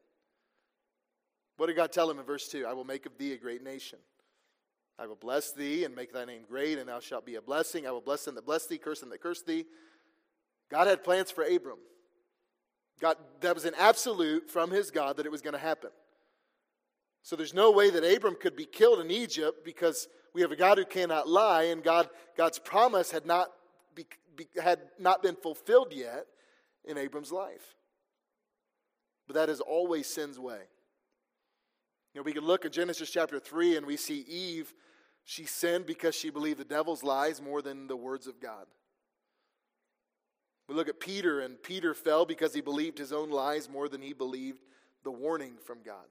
What 1.56 1.66
did 1.66 1.76
God 1.76 1.92
tell 1.92 2.10
him 2.10 2.18
in 2.18 2.24
verse 2.24 2.48
2? 2.48 2.66
I 2.66 2.72
will 2.72 2.84
make 2.84 3.06
of 3.06 3.18
thee 3.18 3.32
a 3.32 3.36
great 3.36 3.62
nation. 3.62 3.98
I 4.98 5.06
will 5.06 5.16
bless 5.16 5.52
thee 5.52 5.84
and 5.84 5.94
make 5.94 6.12
thy 6.12 6.24
name 6.24 6.42
great, 6.48 6.78
and 6.78 6.88
thou 6.88 6.98
shalt 6.98 7.24
be 7.24 7.36
a 7.36 7.42
blessing. 7.42 7.86
I 7.86 7.92
will 7.92 8.00
bless 8.00 8.24
them 8.24 8.34
that 8.34 8.46
bless 8.46 8.66
thee, 8.66 8.78
curse 8.78 9.00
them 9.00 9.10
that 9.10 9.22
curse 9.22 9.42
thee. 9.42 9.64
God 10.70 10.86
had 10.86 11.02
plans 11.02 11.30
for 11.30 11.44
Abram. 11.44 11.78
God, 13.00 13.16
that 13.40 13.54
was 13.54 13.64
an 13.64 13.74
absolute 13.78 14.50
from 14.50 14.70
his 14.70 14.90
God 14.90 15.16
that 15.16 15.26
it 15.26 15.32
was 15.32 15.42
going 15.42 15.54
to 15.54 15.58
happen. 15.58 15.90
So 17.22 17.36
there's 17.36 17.54
no 17.54 17.70
way 17.70 17.90
that 17.90 18.04
Abram 18.04 18.36
could 18.40 18.56
be 18.56 18.64
killed 18.64 19.00
in 19.00 19.10
Egypt 19.10 19.64
because 19.64 20.08
we 20.34 20.40
have 20.42 20.52
a 20.52 20.56
God 20.56 20.78
who 20.78 20.84
cannot 20.84 21.28
lie, 21.28 21.64
and 21.64 21.82
God, 21.82 22.08
God's 22.36 22.58
promise 22.58 23.10
had 23.10 23.26
not, 23.26 23.48
be, 23.94 24.06
be, 24.36 24.46
had 24.62 24.80
not 24.98 25.22
been 25.22 25.36
fulfilled 25.36 25.92
yet 25.92 26.26
in 26.84 26.98
Abram's 26.98 27.32
life. 27.32 27.76
But 29.26 29.34
that 29.34 29.48
is 29.48 29.60
always 29.60 30.06
sin's 30.06 30.38
way. 30.38 30.60
You 32.14 32.20
know, 32.20 32.22
we 32.22 32.32
can 32.32 32.44
look 32.44 32.64
at 32.64 32.72
Genesis 32.72 33.10
chapter 33.10 33.38
3 33.38 33.76
and 33.76 33.86
we 33.86 33.96
see 33.96 34.20
Eve, 34.20 34.72
she 35.24 35.44
sinned 35.44 35.86
because 35.86 36.14
she 36.14 36.30
believed 36.30 36.58
the 36.58 36.64
devil's 36.64 37.02
lies 37.02 37.42
more 37.42 37.60
than 37.60 37.86
the 37.86 37.96
words 37.96 38.26
of 38.26 38.40
God. 38.40 38.66
We 40.68 40.74
look 40.74 40.88
at 40.88 41.00
Peter, 41.00 41.40
and 41.40 41.60
Peter 41.62 41.94
fell 41.94 42.26
because 42.26 42.52
he 42.52 42.60
believed 42.60 42.98
his 42.98 43.12
own 43.12 43.30
lies 43.30 43.68
more 43.68 43.88
than 43.88 44.02
he 44.02 44.12
believed 44.12 44.60
the 45.02 45.10
warning 45.10 45.54
from 45.64 45.78
God. 45.84 46.04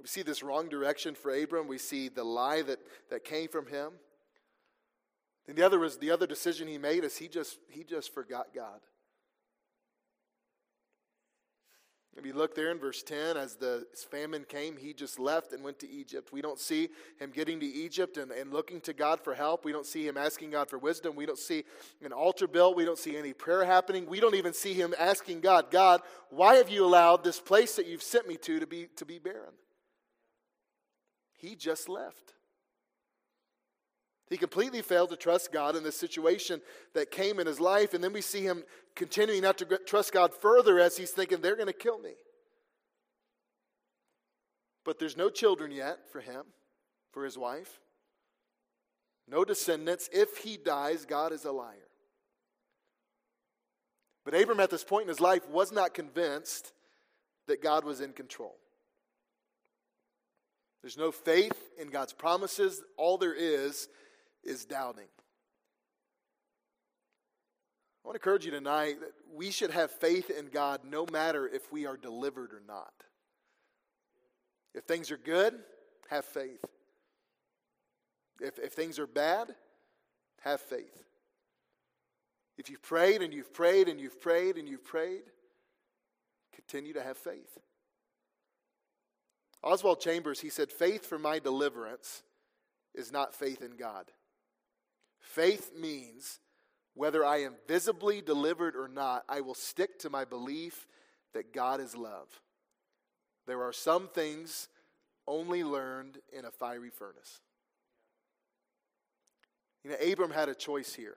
We 0.00 0.08
see 0.08 0.22
this 0.22 0.42
wrong 0.42 0.68
direction 0.68 1.14
for 1.14 1.34
Abram. 1.34 1.68
We 1.68 1.78
see 1.78 2.08
the 2.08 2.24
lie 2.24 2.62
that, 2.62 2.80
that 3.10 3.24
came 3.24 3.48
from 3.48 3.66
him. 3.66 3.92
And 5.48 5.56
the 5.56 5.62
other 5.62 5.78
was 5.78 5.98
the 5.98 6.10
other 6.10 6.26
decision 6.26 6.68
he 6.68 6.78
made 6.78 7.04
is 7.04 7.16
he 7.16 7.28
just 7.28 7.58
he 7.68 7.84
just 7.84 8.12
forgot 8.12 8.48
God. 8.54 8.80
If 12.16 12.24
you 12.24 12.32
look 12.32 12.54
there 12.54 12.70
in 12.70 12.78
verse 12.78 13.02
10, 13.02 13.36
as 13.36 13.56
the 13.56 13.86
famine 14.10 14.44
came, 14.48 14.78
he 14.78 14.94
just 14.94 15.18
left 15.18 15.52
and 15.52 15.62
went 15.62 15.78
to 15.80 15.90
Egypt. 15.90 16.32
We 16.32 16.40
don't 16.40 16.58
see 16.58 16.88
him 17.18 17.30
getting 17.30 17.60
to 17.60 17.66
Egypt 17.66 18.16
and, 18.16 18.32
and 18.32 18.52
looking 18.52 18.80
to 18.82 18.94
God 18.94 19.20
for 19.20 19.34
help. 19.34 19.66
We 19.66 19.72
don't 19.72 19.84
see 19.84 20.06
him 20.06 20.16
asking 20.16 20.52
God 20.52 20.70
for 20.70 20.78
wisdom. 20.78 21.14
We 21.14 21.26
don't 21.26 21.38
see 21.38 21.64
an 22.02 22.12
altar 22.12 22.46
built. 22.46 22.74
We 22.74 22.86
don't 22.86 22.98
see 22.98 23.18
any 23.18 23.34
prayer 23.34 23.66
happening. 23.66 24.06
We 24.06 24.20
don't 24.20 24.34
even 24.34 24.54
see 24.54 24.72
him 24.72 24.94
asking 24.98 25.40
God, 25.40 25.70
God, 25.70 26.00
why 26.30 26.54
have 26.54 26.70
you 26.70 26.86
allowed 26.86 27.22
this 27.22 27.38
place 27.38 27.76
that 27.76 27.86
you've 27.86 28.02
sent 28.02 28.26
me 28.26 28.36
to 28.38 28.60
to 28.60 28.66
be, 28.66 28.88
to 28.96 29.04
be 29.04 29.18
barren? 29.18 29.52
He 31.36 31.54
just 31.54 31.86
left. 31.86 32.35
He 34.28 34.36
completely 34.36 34.82
failed 34.82 35.10
to 35.10 35.16
trust 35.16 35.52
God 35.52 35.76
in 35.76 35.84
the 35.84 35.92
situation 35.92 36.60
that 36.94 37.10
came 37.10 37.38
in 37.38 37.46
his 37.46 37.60
life. 37.60 37.94
And 37.94 38.02
then 38.02 38.12
we 38.12 38.20
see 38.20 38.42
him 38.42 38.64
continuing 38.96 39.42
not 39.42 39.58
to 39.58 39.78
trust 39.86 40.12
God 40.12 40.34
further 40.34 40.80
as 40.80 40.96
he's 40.96 41.12
thinking, 41.12 41.40
they're 41.40 41.54
going 41.54 41.66
to 41.68 41.72
kill 41.72 41.98
me. 41.98 42.14
But 44.84 44.98
there's 44.98 45.16
no 45.16 45.30
children 45.30 45.70
yet 45.70 46.10
for 46.10 46.20
him, 46.20 46.42
for 47.12 47.24
his 47.24 47.38
wife. 47.38 47.80
No 49.28 49.44
descendants. 49.44 50.08
If 50.12 50.38
he 50.38 50.56
dies, 50.56 51.04
God 51.04 51.32
is 51.32 51.44
a 51.44 51.52
liar. 51.52 51.88
But 54.24 54.34
Abram, 54.34 54.60
at 54.60 54.70
this 54.70 54.84
point 54.84 55.02
in 55.02 55.08
his 55.08 55.20
life, 55.20 55.48
was 55.48 55.70
not 55.70 55.94
convinced 55.94 56.72
that 57.46 57.62
God 57.62 57.84
was 57.84 58.00
in 58.00 58.12
control. 58.12 58.56
There's 60.82 60.98
no 60.98 61.12
faith 61.12 61.70
in 61.78 61.88
God's 61.88 62.12
promises. 62.12 62.82
All 62.96 63.18
there 63.18 63.34
is 63.34 63.88
is 64.46 64.64
doubting. 64.64 65.08
I 68.04 68.08
want 68.08 68.14
to 68.14 68.20
encourage 68.20 68.44
you 68.44 68.52
tonight 68.52 69.00
that 69.00 69.12
we 69.34 69.50
should 69.50 69.72
have 69.72 69.90
faith 69.90 70.30
in 70.30 70.46
God 70.46 70.82
no 70.88 71.06
matter 71.10 71.48
if 71.48 71.72
we 71.72 71.86
are 71.86 71.96
delivered 71.96 72.52
or 72.52 72.62
not. 72.66 72.92
If 74.74 74.84
things 74.84 75.10
are 75.10 75.16
good, 75.16 75.54
have 76.08 76.24
faith. 76.24 76.64
If, 78.40 78.58
if 78.58 78.74
things 78.74 78.98
are 78.98 79.06
bad, 79.06 79.54
have 80.42 80.60
faith. 80.60 81.02
If 82.58 82.70
you've 82.70 82.82
prayed 82.82 83.22
and 83.22 83.34
you've 83.34 83.52
prayed 83.52 83.88
and 83.88 84.00
you've 84.00 84.20
prayed 84.20 84.56
and 84.56 84.68
you've 84.68 84.84
prayed, 84.84 85.22
continue 86.54 86.92
to 86.92 87.02
have 87.02 87.18
faith. 87.18 87.58
Oswald 89.62 90.00
Chambers, 90.00 90.40
he 90.40 90.48
said, 90.48 90.70
Faith 90.70 91.04
for 91.04 91.18
my 91.18 91.38
deliverance 91.38 92.22
is 92.94 93.10
not 93.10 93.34
faith 93.34 93.62
in 93.62 93.76
God. 93.76 94.06
Faith 95.26 95.72
means 95.76 96.38
whether 96.94 97.24
I 97.24 97.38
am 97.38 97.54
visibly 97.66 98.22
delivered 98.22 98.76
or 98.76 98.88
not, 98.88 99.24
I 99.28 99.40
will 99.40 99.54
stick 99.54 99.98
to 99.98 100.08
my 100.08 100.24
belief 100.24 100.86
that 101.34 101.52
God 101.52 101.80
is 101.80 101.96
love. 101.96 102.28
There 103.46 103.62
are 103.62 103.72
some 103.72 104.08
things 104.08 104.68
only 105.26 105.64
learned 105.64 106.18
in 106.32 106.44
a 106.44 106.50
fiery 106.50 106.90
furnace. 106.90 107.40
You 109.84 109.90
know, 109.90 110.12
Abram 110.12 110.30
had 110.30 110.48
a 110.48 110.54
choice 110.54 110.94
here. 110.94 111.16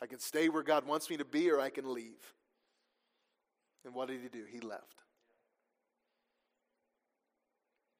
I 0.00 0.06
can 0.06 0.20
stay 0.20 0.48
where 0.48 0.62
God 0.62 0.86
wants 0.86 1.10
me 1.10 1.16
to 1.16 1.24
be, 1.24 1.50
or 1.50 1.60
I 1.60 1.68
can 1.68 1.92
leave. 1.92 2.34
And 3.84 3.92
what 3.92 4.08
did 4.08 4.20
he 4.22 4.28
do? 4.28 4.44
He 4.50 4.60
left. 4.60 5.02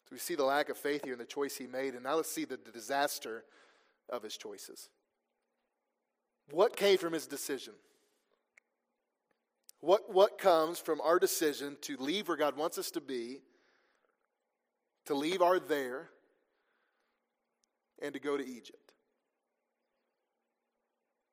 So 0.09 0.13
we 0.13 0.19
see 0.19 0.37
the 0.37 0.45
lack 0.45 0.71
of 0.71 0.79
faith 0.79 1.05
here 1.05 1.13
in 1.13 1.19
the 1.19 1.27
choice 1.27 1.57
he 1.57 1.67
made, 1.67 1.95
and 1.95 2.05
now 2.05 2.15
let's 2.15 2.31
see 2.31 2.45
the 2.45 2.57
disaster 2.57 3.45
of 4.09 4.23
his 4.23 4.37
choices. 4.37 4.89
What 6.51 6.77
came 6.77 6.99
from 6.99 7.13
his 7.13 7.27
decision? 7.27 7.75
What, 9.81 10.13
what 10.13 10.39
comes 10.39 10.79
from 10.79 11.01
our 11.01 11.19
decision 11.19 11.77
to 11.83 11.97
leave 11.99 12.29
where 12.29 12.37
God 12.37 12.57
wants 12.57 12.79
us 12.79 12.91
to 12.93 13.01
be, 13.01 13.41
to 15.07 15.15
leave 15.15 15.43
our 15.43 15.61
there, 15.61 16.09
and 18.03 18.13
to 18.15 18.21
go 18.21 18.37
to 18.37 18.45
Egypt? 18.45 18.93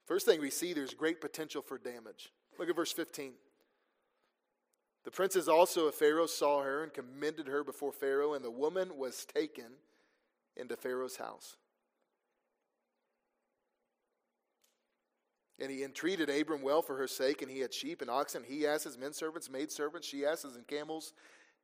First 0.05 0.25
thing 0.25 0.39
we 0.39 0.51
see, 0.51 0.73
there's 0.73 0.93
great 0.93 1.19
potential 1.19 1.63
for 1.63 1.79
damage. 1.79 2.31
Look 2.59 2.69
at 2.69 2.75
verse 2.75 2.91
15. 2.91 3.33
The 5.03 5.11
princes 5.11 5.47
also 5.47 5.87
of 5.87 5.95
Pharaoh 5.95 6.27
saw 6.27 6.63
her 6.63 6.83
and 6.83 6.93
commended 6.93 7.47
her 7.47 7.63
before 7.63 7.91
Pharaoh, 7.91 8.33
and 8.33 8.43
the 8.43 8.51
woman 8.51 8.97
was 8.97 9.25
taken 9.25 9.71
into 10.55 10.75
Pharaoh's 10.75 11.17
house. 11.17 11.55
And 15.59 15.71
he 15.71 15.83
entreated 15.83 16.29
Abram 16.29 16.61
well 16.61 16.81
for 16.81 16.97
her 16.97 17.07
sake, 17.07 17.41
and 17.41 17.49
he 17.49 17.59
had 17.59 17.73
sheep 17.73 18.01
and 18.01 18.09
oxen, 18.09 18.43
he 18.43 18.67
asses, 18.67 18.97
men 18.97 19.13
servants, 19.13 19.49
maid 19.49 19.71
servants, 19.71 20.07
she 20.07 20.25
asses, 20.25 20.55
and 20.55 20.67
camels. 20.67 21.13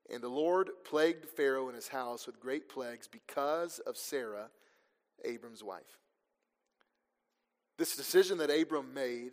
And 0.10 0.24
the 0.24 0.30
Lord 0.30 0.70
plagued 0.86 1.26
Pharaoh 1.26 1.68
and 1.68 1.76
his 1.76 1.90
house 1.90 2.26
with 2.26 2.40
great 2.40 2.70
plagues 2.70 3.08
because 3.08 3.80
of 3.80 3.98
Sarah, 3.98 4.50
Abram's 5.26 5.64
wife. 5.64 6.00
This 7.78 7.96
decision 7.96 8.38
that 8.38 8.50
Abram 8.50 8.94
made, 8.94 9.32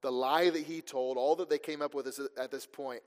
the 0.00 0.12
lie 0.12 0.50
that 0.50 0.64
he 0.64 0.80
told, 0.80 1.16
all 1.16 1.36
that 1.36 1.50
they 1.50 1.58
came 1.58 1.82
up 1.82 1.94
with 1.94 2.06
at 2.38 2.50
this 2.50 2.66
point, 2.66 3.02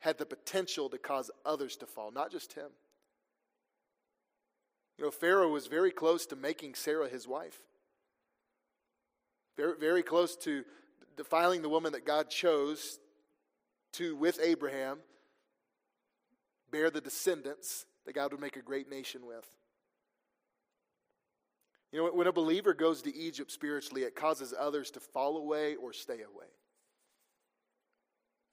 had 0.00 0.18
the 0.18 0.26
potential 0.26 0.88
to 0.88 0.98
cause 0.98 1.30
others 1.44 1.76
to 1.76 1.86
fall, 1.86 2.10
not 2.10 2.30
just 2.30 2.54
him. 2.54 2.70
You 4.96 5.04
know, 5.04 5.10
Pharaoh 5.10 5.48
was 5.48 5.66
very 5.68 5.90
close 5.90 6.26
to 6.26 6.36
making 6.36 6.74
Sarah 6.74 7.08
his 7.08 7.28
wife 7.28 7.60
very, 9.58 9.74
very 9.78 10.02
close 10.02 10.36
to 10.36 10.64
defiling 11.16 11.60
the 11.62 11.68
woman 11.68 11.92
that 11.92 12.06
God 12.06 12.30
chose 12.30 13.00
to, 13.94 14.14
with 14.16 14.38
Abraham, 14.40 14.98
bear 16.70 16.90
the 16.90 17.00
descendants 17.00 17.84
that 18.06 18.14
God 18.14 18.30
would 18.32 18.40
make 18.40 18.56
a 18.56 18.62
great 18.62 18.88
nation 18.88 19.26
with. 19.26 19.46
You 21.92 21.98
know, 21.98 22.10
when 22.12 22.26
a 22.26 22.32
believer 22.32 22.72
goes 22.72 23.02
to 23.02 23.16
Egypt 23.16 23.50
spiritually, 23.50 24.02
it 24.02 24.14
causes 24.14 24.54
others 24.56 24.90
to 24.92 25.00
fall 25.00 25.38
away 25.38 25.74
or 25.74 25.92
stay 25.92 26.20
away. 26.20 26.46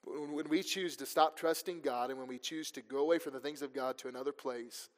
When 0.04 0.48
we 0.48 0.62
choose 0.62 0.96
to 0.96 1.06
stop 1.06 1.36
trusting 1.36 1.82
God 1.82 2.10
and 2.10 2.18
when 2.18 2.28
we 2.28 2.38
choose 2.38 2.70
to 2.72 2.82
go 2.82 2.98
away 2.98 3.18
from 3.18 3.32
the 3.32 3.40
things 3.40 3.62
of 3.62 3.74
God 3.74 3.98
to 3.98 4.08
another 4.08 4.32
place, 4.32 4.88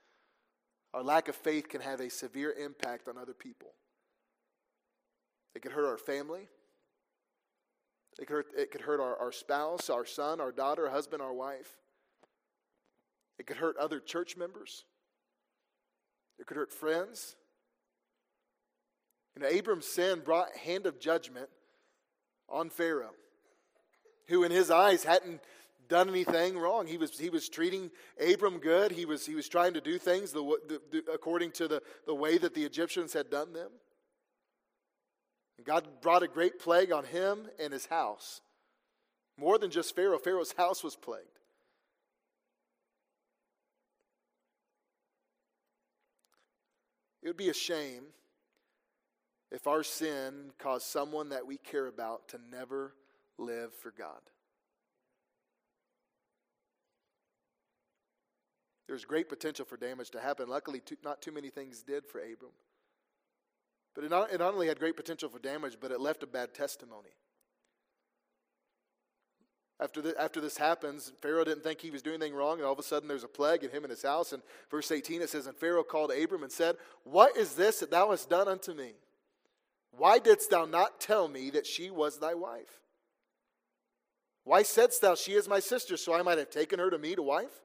our 0.94 1.02
lack 1.02 1.28
of 1.28 1.34
faith 1.34 1.68
can 1.68 1.80
have 1.80 2.00
a 2.00 2.08
severe 2.08 2.52
impact 2.52 3.08
on 3.08 3.18
other 3.18 3.34
people. 3.34 3.74
It 5.58 5.62
could 5.62 5.72
hurt 5.72 5.86
our 5.86 5.98
family. 5.98 6.46
It 8.20 8.28
could 8.28 8.32
hurt, 8.32 8.46
it 8.56 8.70
could 8.70 8.82
hurt 8.82 9.00
our, 9.00 9.16
our 9.16 9.32
spouse, 9.32 9.90
our 9.90 10.06
son, 10.06 10.40
our 10.40 10.52
daughter, 10.52 10.86
our 10.86 10.92
husband, 10.92 11.20
our 11.20 11.34
wife. 11.34 11.76
It 13.40 13.48
could 13.48 13.56
hurt 13.56 13.76
other 13.76 13.98
church 13.98 14.36
members. 14.36 14.84
It 16.38 16.46
could 16.46 16.56
hurt 16.56 16.72
friends. 16.72 17.34
You 19.34 19.42
know, 19.42 19.48
Abram's 19.48 19.86
sin 19.86 20.20
brought 20.24 20.56
hand 20.56 20.86
of 20.86 21.00
judgment 21.00 21.48
on 22.48 22.70
Pharaoh, 22.70 23.16
who 24.28 24.44
in 24.44 24.52
his 24.52 24.70
eyes 24.70 25.02
hadn't 25.02 25.40
done 25.88 26.08
anything 26.08 26.56
wrong. 26.56 26.86
He 26.86 26.98
was, 26.98 27.18
he 27.18 27.30
was 27.30 27.48
treating 27.48 27.90
Abram 28.24 28.58
good. 28.58 28.92
He 28.92 29.06
was, 29.06 29.26
he 29.26 29.34
was 29.34 29.48
trying 29.48 29.74
to 29.74 29.80
do 29.80 29.98
things 29.98 30.30
the, 30.30 30.56
the, 30.68 30.80
the, 30.92 31.12
according 31.12 31.50
to 31.52 31.66
the, 31.66 31.82
the 32.06 32.14
way 32.14 32.38
that 32.38 32.54
the 32.54 32.62
Egyptians 32.62 33.12
had 33.12 33.28
done 33.28 33.52
them. 33.52 33.70
And 35.58 35.66
God 35.66 35.86
brought 36.00 36.22
a 36.22 36.28
great 36.28 36.58
plague 36.58 36.92
on 36.92 37.04
him 37.04 37.48
and 37.60 37.72
his 37.72 37.86
house. 37.86 38.40
More 39.36 39.58
than 39.58 39.70
just 39.70 39.94
Pharaoh, 39.94 40.18
Pharaoh's 40.18 40.52
house 40.52 40.82
was 40.82 40.96
plagued. 40.96 41.26
It 47.22 47.26
would 47.28 47.36
be 47.36 47.50
a 47.50 47.54
shame 47.54 48.04
if 49.50 49.66
our 49.66 49.82
sin 49.82 50.52
caused 50.58 50.86
someone 50.86 51.30
that 51.30 51.46
we 51.46 51.58
care 51.58 51.86
about 51.86 52.28
to 52.28 52.38
never 52.50 52.94
live 53.38 53.74
for 53.74 53.90
God. 53.90 54.20
There's 58.86 59.04
great 59.04 59.28
potential 59.28 59.66
for 59.66 59.76
damage 59.76 60.10
to 60.10 60.20
happen. 60.20 60.48
Luckily, 60.48 60.80
too, 60.80 60.96
not 61.04 61.20
too 61.20 61.32
many 61.32 61.50
things 61.50 61.82
did 61.82 62.06
for 62.06 62.20
Abram. 62.20 62.52
But 63.98 64.04
it 64.04 64.10
not, 64.12 64.32
it 64.32 64.38
not 64.38 64.54
only 64.54 64.68
had 64.68 64.78
great 64.78 64.94
potential 64.94 65.28
for 65.28 65.40
damage, 65.40 65.78
but 65.80 65.90
it 65.90 66.00
left 66.00 66.22
a 66.22 66.26
bad 66.28 66.54
testimony. 66.54 67.08
After, 69.80 70.00
the, 70.00 70.14
after 70.22 70.40
this 70.40 70.56
happens, 70.56 71.10
Pharaoh 71.20 71.42
didn't 71.42 71.64
think 71.64 71.80
he 71.80 71.90
was 71.90 72.00
doing 72.00 72.22
anything 72.22 72.36
wrong, 72.36 72.58
and 72.58 72.64
all 72.64 72.74
of 72.74 72.78
a 72.78 72.84
sudden 72.84 73.08
there's 73.08 73.24
a 73.24 73.28
plague 73.28 73.64
in 73.64 73.70
him 73.70 73.82
and 73.82 73.90
his 73.90 74.04
house. 74.04 74.32
And 74.32 74.40
verse 74.70 74.92
18 74.92 75.22
it 75.22 75.30
says, 75.30 75.48
And 75.48 75.56
Pharaoh 75.56 75.82
called 75.82 76.12
Abram 76.12 76.44
and 76.44 76.52
said, 76.52 76.76
What 77.02 77.36
is 77.36 77.54
this 77.54 77.80
that 77.80 77.90
thou 77.90 78.12
hast 78.12 78.30
done 78.30 78.46
unto 78.46 78.72
me? 78.72 78.92
Why 79.90 80.20
didst 80.20 80.50
thou 80.50 80.64
not 80.64 81.00
tell 81.00 81.26
me 81.26 81.50
that 81.50 81.66
she 81.66 81.90
was 81.90 82.20
thy 82.20 82.34
wife? 82.34 82.78
Why 84.44 84.62
saidst 84.62 85.00
thou, 85.00 85.16
She 85.16 85.32
is 85.32 85.48
my 85.48 85.58
sister, 85.58 85.96
so 85.96 86.14
I 86.14 86.22
might 86.22 86.38
have 86.38 86.50
taken 86.50 86.78
her 86.78 86.90
to 86.90 86.98
me 86.98 87.16
to 87.16 87.22
wife? 87.22 87.64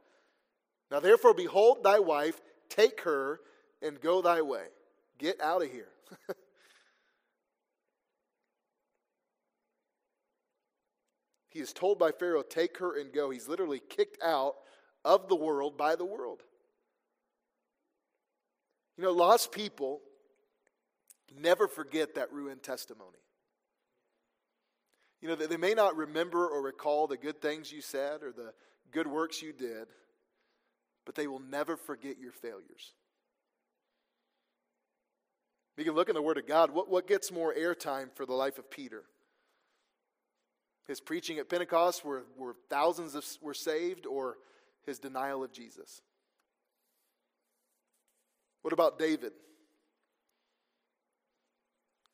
Now 0.90 1.00
therefore, 1.00 1.36
behold 1.36 1.84
thy 1.84 2.00
wife, 2.00 2.42
take 2.70 3.02
her, 3.02 3.40
and 3.84 4.02
go 4.02 4.24
thy 4.24 4.42
way. 4.42 4.66
Get 5.20 5.40
out 5.40 5.62
of 5.62 5.72
here. 5.72 5.93
he 11.50 11.60
is 11.60 11.74
told 11.74 12.00
by 12.00 12.12
Pharaoh, 12.12 12.44
Take 12.44 12.78
her 12.80 13.00
and 13.00 13.14
go. 13.14 13.30
He's 13.30 13.48
literally 13.48 13.82
kicked 13.90 14.22
out 14.24 14.56
of 15.06 15.28
the 15.30 15.36
world 15.36 15.78
by 15.78 15.96
the 15.96 16.06
world. 16.06 16.42
You 18.98 19.04
know, 19.04 19.12
lost 19.12 19.52
people 19.52 20.02
never 21.40 21.68
forget 21.68 22.16
that 22.16 22.32
ruined 22.32 22.64
testimony. 22.64 23.18
You 25.22 25.30
know, 25.30 25.36
they 25.36 25.58
may 25.58 25.74
not 25.74 25.96
remember 25.96 26.48
or 26.48 26.62
recall 26.62 27.08
the 27.08 27.18
good 27.18 27.42
things 27.42 27.72
you 27.72 27.82
said 27.82 28.24
or 28.24 28.32
the 28.32 28.54
good 28.92 29.08
works 29.08 29.42
you 29.42 29.54
did, 29.54 29.88
but 31.06 31.16
they 31.16 31.28
will 31.28 31.40
never 31.40 31.78
forget 31.78 32.20
your 32.20 32.34
failures. 32.34 32.94
We 35.78 35.84
can 35.84 35.94
look 35.94 36.10
in 36.10 36.16
the 36.16 36.22
Word 36.22 36.38
of 36.38 36.48
God. 36.48 36.72
What, 36.72 36.90
what 36.90 37.08
gets 37.08 37.32
more 37.32 37.54
airtime 37.54 38.14
for 38.14 38.26
the 38.26 38.34
life 38.34 38.60
of 38.60 38.70
Peter? 38.70 39.04
His 40.88 41.00
preaching 41.00 41.40
at 41.40 41.50
Pentecost, 41.50 42.06
where, 42.06 42.24
where 42.38 42.54
thousands 42.70 43.16
of, 43.16 43.26
were 43.42 43.54
saved, 43.54 44.06
or 44.06 44.38
his 44.86 45.00
denial 45.00 45.44
of 45.44 45.52
Jesus? 45.52 46.02
What 48.62 48.74
about 48.74 49.00
David? 49.00 49.32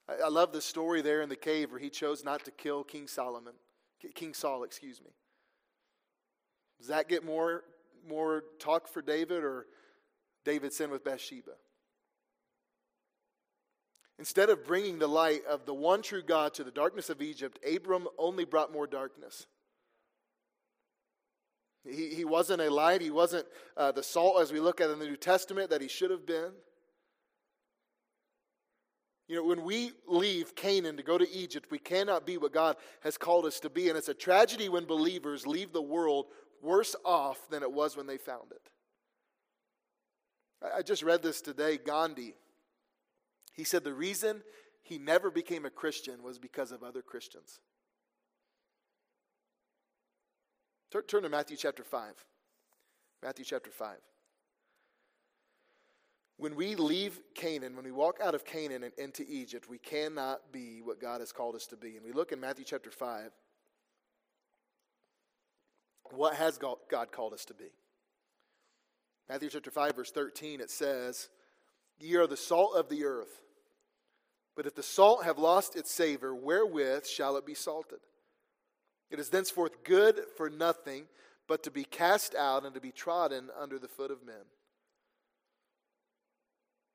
I, 0.08 0.26
I 0.26 0.30
love 0.30 0.52
the 0.52 0.62
story 0.62 1.02
there 1.02 1.22
in 1.22 1.30
the 1.30 1.36
cave 1.36 1.72
where 1.72 1.80
he 1.80 1.90
chose 1.90 2.24
not 2.24 2.46
to 2.46 2.52
kill 2.52 2.84
King 2.84 3.08
Solomon, 3.08 3.54
King 4.16 4.34
Saul, 4.34 4.64
excuse 4.64 5.02
me. 5.02 5.12
Does 6.80 6.88
that 6.88 7.10
get 7.10 7.26
more 7.26 7.64
more 8.08 8.46
talk 8.60 8.88
for 8.88 9.02
David 9.02 9.44
or 9.44 9.66
David's 10.46 10.78
sin 10.78 10.90
with 10.90 11.04
Bathsheba? 11.04 11.52
Instead 14.20 14.50
of 14.50 14.66
bringing 14.66 15.00
the 15.00 15.08
light 15.08 15.46
of 15.50 15.66
the 15.66 15.74
one 15.74 16.02
true 16.02 16.22
God 16.22 16.54
to 16.56 16.66
the 16.66 16.72
darkness 16.72 17.10
of 17.10 17.22
Egypt, 17.22 17.58
Abram 17.66 18.06
only 18.18 18.44
brought 18.44 18.74
more 18.74 18.86
darkness. 18.86 19.48
He, 21.86 22.10
he 22.10 22.26
wasn't 22.26 22.62
a 22.62 22.70
light, 22.70 23.02
he 23.02 23.12
wasn't 23.12 23.46
uh, 23.78 23.94
the 23.94 24.04
salt 24.04 24.42
as 24.42 24.52
we 24.52 24.60
look 24.60 24.82
at 24.82 24.90
in 24.90 25.00
the 25.00 25.06
New 25.06 25.16
Testament 25.16 25.70
that 25.70 25.82
he 25.82 25.88
should 25.88 26.12
have 26.12 26.26
been. 26.26 26.52
You 29.30 29.38
know, 29.38 29.46
when 29.46 29.64
we 29.64 29.92
leave 30.06 30.54
Canaan 30.54 30.98
to 30.98 31.04
go 31.04 31.18
to 31.18 31.30
Egypt, 31.32 31.68
we 31.72 31.80
cannot 31.80 32.26
be 32.26 32.38
what 32.38 32.52
God 32.52 32.76
has 33.02 33.18
called 33.18 33.46
us 33.46 33.60
to 33.62 33.70
be. 33.70 33.88
And 33.88 33.98
it's 33.98 34.10
a 34.10 34.14
tragedy 34.14 34.68
when 34.68 34.86
believers 34.86 35.48
leave 35.48 35.72
the 35.72 35.82
world 35.82 36.26
worse 36.62 36.96
off 37.06 37.48
than 37.50 37.64
it 37.64 37.72
was 37.72 37.96
when 37.96 38.08
they 38.08 38.18
found 38.18 38.52
it. 38.52 38.70
I 40.76 40.82
just 40.82 41.04
read 41.04 41.22
this 41.22 41.42
today. 41.42 41.78
Gandhi, 41.78 42.34
he 43.60 43.66
said 43.66 43.84
the 43.84 43.94
reason 43.94 44.42
he 44.84 44.98
never 44.98 45.30
became 45.30 45.66
a 45.66 45.70
Christian 45.70 46.24
was 46.24 46.40
because 46.40 46.72
of 46.72 46.82
other 46.82 47.02
Christians. 47.02 47.60
Turn, 50.92 51.24
to 51.24 51.28
Matthew 51.28 51.58
chapter 51.58 51.84
5. 51.84 52.14
Matthew 53.22 53.44
chapter 53.44 53.70
5. 53.70 53.98
When 56.38 56.56
we 56.56 56.76
leave 56.76 57.20
Canaan, 57.36 57.76
when 57.76 57.84
we 57.84 57.92
walk 57.92 58.20
out 58.24 58.34
of 58.34 58.46
Canaan 58.46 58.84
and 58.84 58.94
into 58.98 59.26
Egypt, 59.28 59.68
we 59.70 59.78
cannot 59.78 60.54
be 60.54 60.80
what 60.82 61.02
God 61.02 61.20
has 61.20 61.34
called 61.34 61.56
us 61.56 61.68
to 61.68 61.76
be. 61.76 61.98
And 61.98 62.06
we 62.06 62.14
look 62.14 62.32
in 62.32 62.40
Matthew 62.40 62.64
chapter 62.64 62.92
5. 62.92 63.30
What 66.12 66.36
has 66.36 66.58
God 66.58 67.12
called 67.12 67.34
us 67.34 67.44
to 67.44 67.54
be? 67.54 67.74
Matthew 69.28 69.50
chapter 69.50 69.70
5, 69.70 69.98
verse 69.98 70.12
13, 70.12 70.62
it 70.62 70.72
says, 70.72 71.28
Ye 72.00 72.16
are 72.16 72.26
the 72.26 72.38
salt 72.38 72.78
of 72.78 72.88
the 72.88 73.04
earth. 73.04 73.42
But 74.60 74.66
if 74.66 74.76
the 74.76 74.84
salt 74.84 75.24
have 75.24 75.40
lost 75.40 75.78
its 75.78 75.90
savor, 75.90 76.36
wherewith 76.36 77.08
shall 77.08 77.38
it 77.38 77.46
be 77.46 77.54
salted? 77.54 78.00
It 79.10 79.18
is 79.18 79.30
thenceforth 79.30 79.86
good 79.86 80.20
for 80.36 80.50
nothing 80.50 81.06
but 81.48 81.64
to 81.64 81.72
be 81.72 81.86
cast 81.86 82.36
out 82.36 82.66
and 82.66 82.76
to 82.76 82.82
be 82.82 82.92
trodden 82.92 83.52
under 83.58 83.80
the 83.80 83.88
foot 83.88 84.12
of 84.12 84.26
men. 84.26 84.44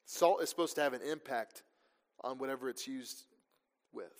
Salt 0.04 0.42
is 0.42 0.50
supposed 0.50 0.74
to 0.74 0.82
have 0.82 0.92
an 0.92 1.00
impact 1.10 1.62
on 2.22 2.36
whatever 2.36 2.68
it's 2.68 2.86
used 2.86 3.24
with. 3.94 4.12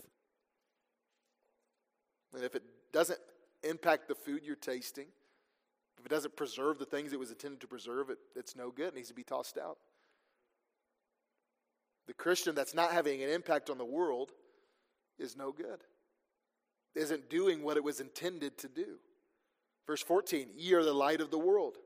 And 2.34 2.44
if 2.44 2.54
it 2.54 2.62
doesn't 2.94 3.20
impact 3.62 4.08
the 4.08 4.14
food 4.14 4.40
you're 4.42 4.56
tasting, 4.56 5.08
if 5.98 6.06
it 6.06 6.08
doesn't 6.08 6.34
preserve 6.34 6.78
the 6.78 6.86
things 6.86 7.12
it 7.12 7.18
was 7.18 7.30
intended 7.30 7.60
to 7.60 7.68
preserve, 7.68 8.08
it, 8.08 8.16
it's 8.34 8.56
no 8.56 8.70
good. 8.70 8.88
It 8.88 8.94
needs 8.94 9.08
to 9.08 9.14
be 9.14 9.22
tossed 9.22 9.58
out. 9.58 9.76
The 12.06 12.14
Christian 12.14 12.54
that's 12.54 12.74
not 12.74 12.92
having 12.92 13.22
an 13.22 13.30
impact 13.30 13.70
on 13.70 13.78
the 13.78 13.84
world 13.84 14.32
is 15.18 15.36
no 15.36 15.52
good, 15.52 15.82
isn't 16.94 17.30
doing 17.30 17.62
what 17.62 17.76
it 17.76 17.84
was 17.84 18.00
intended 18.00 18.58
to 18.58 18.68
do. 18.68 18.98
Verse 19.86 20.02
14 20.02 20.48
Ye 20.56 20.74
are 20.74 20.84
the 20.84 20.92
light 20.92 21.20
of 21.20 21.30
the 21.30 21.38
world. 21.38 21.76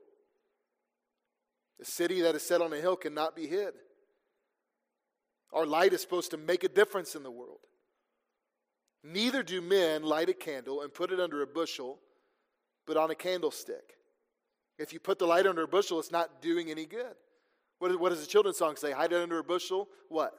The 1.79 1.85
city 1.85 2.21
that 2.21 2.35
is 2.35 2.43
set 2.43 2.61
on 2.61 2.73
a 2.73 2.77
hill 2.77 2.97
cannot 2.97 3.35
be 3.35 3.47
hid. 3.47 3.73
Our 5.53 5.65
light 5.65 5.93
is 5.93 6.01
supposed 6.01 6.31
to 6.31 6.37
make 6.37 6.63
a 6.63 6.69
difference 6.69 7.15
in 7.15 7.23
the 7.23 7.31
world. 7.31 7.59
Neither 9.03 9.43
do 9.43 9.61
men 9.61 10.03
light 10.03 10.29
a 10.29 10.33
candle 10.33 10.81
and 10.81 10.93
put 10.93 11.11
it 11.11 11.19
under 11.19 11.41
a 11.41 11.47
bushel, 11.47 11.99
but 12.85 12.97
on 12.97 13.11
a 13.11 13.15
candlestick. 13.15 13.95
If 14.77 14.91
you 14.91 14.99
put 14.99 15.19
the 15.19 15.25
light 15.25 15.47
under 15.47 15.63
a 15.63 15.67
bushel, 15.67 15.99
it's 15.99 16.11
not 16.11 16.41
doing 16.41 16.69
any 16.69 16.85
good. 16.85 17.15
What, 17.79 18.09
does 18.09 18.21
the 18.21 18.27
children's 18.27 18.57
song 18.57 18.75
say? 18.75 18.91
Hide 18.91 19.13
it 19.13 19.21
under 19.21 19.39
a 19.39 19.43
bushel? 19.43 19.87
What? 20.09 20.33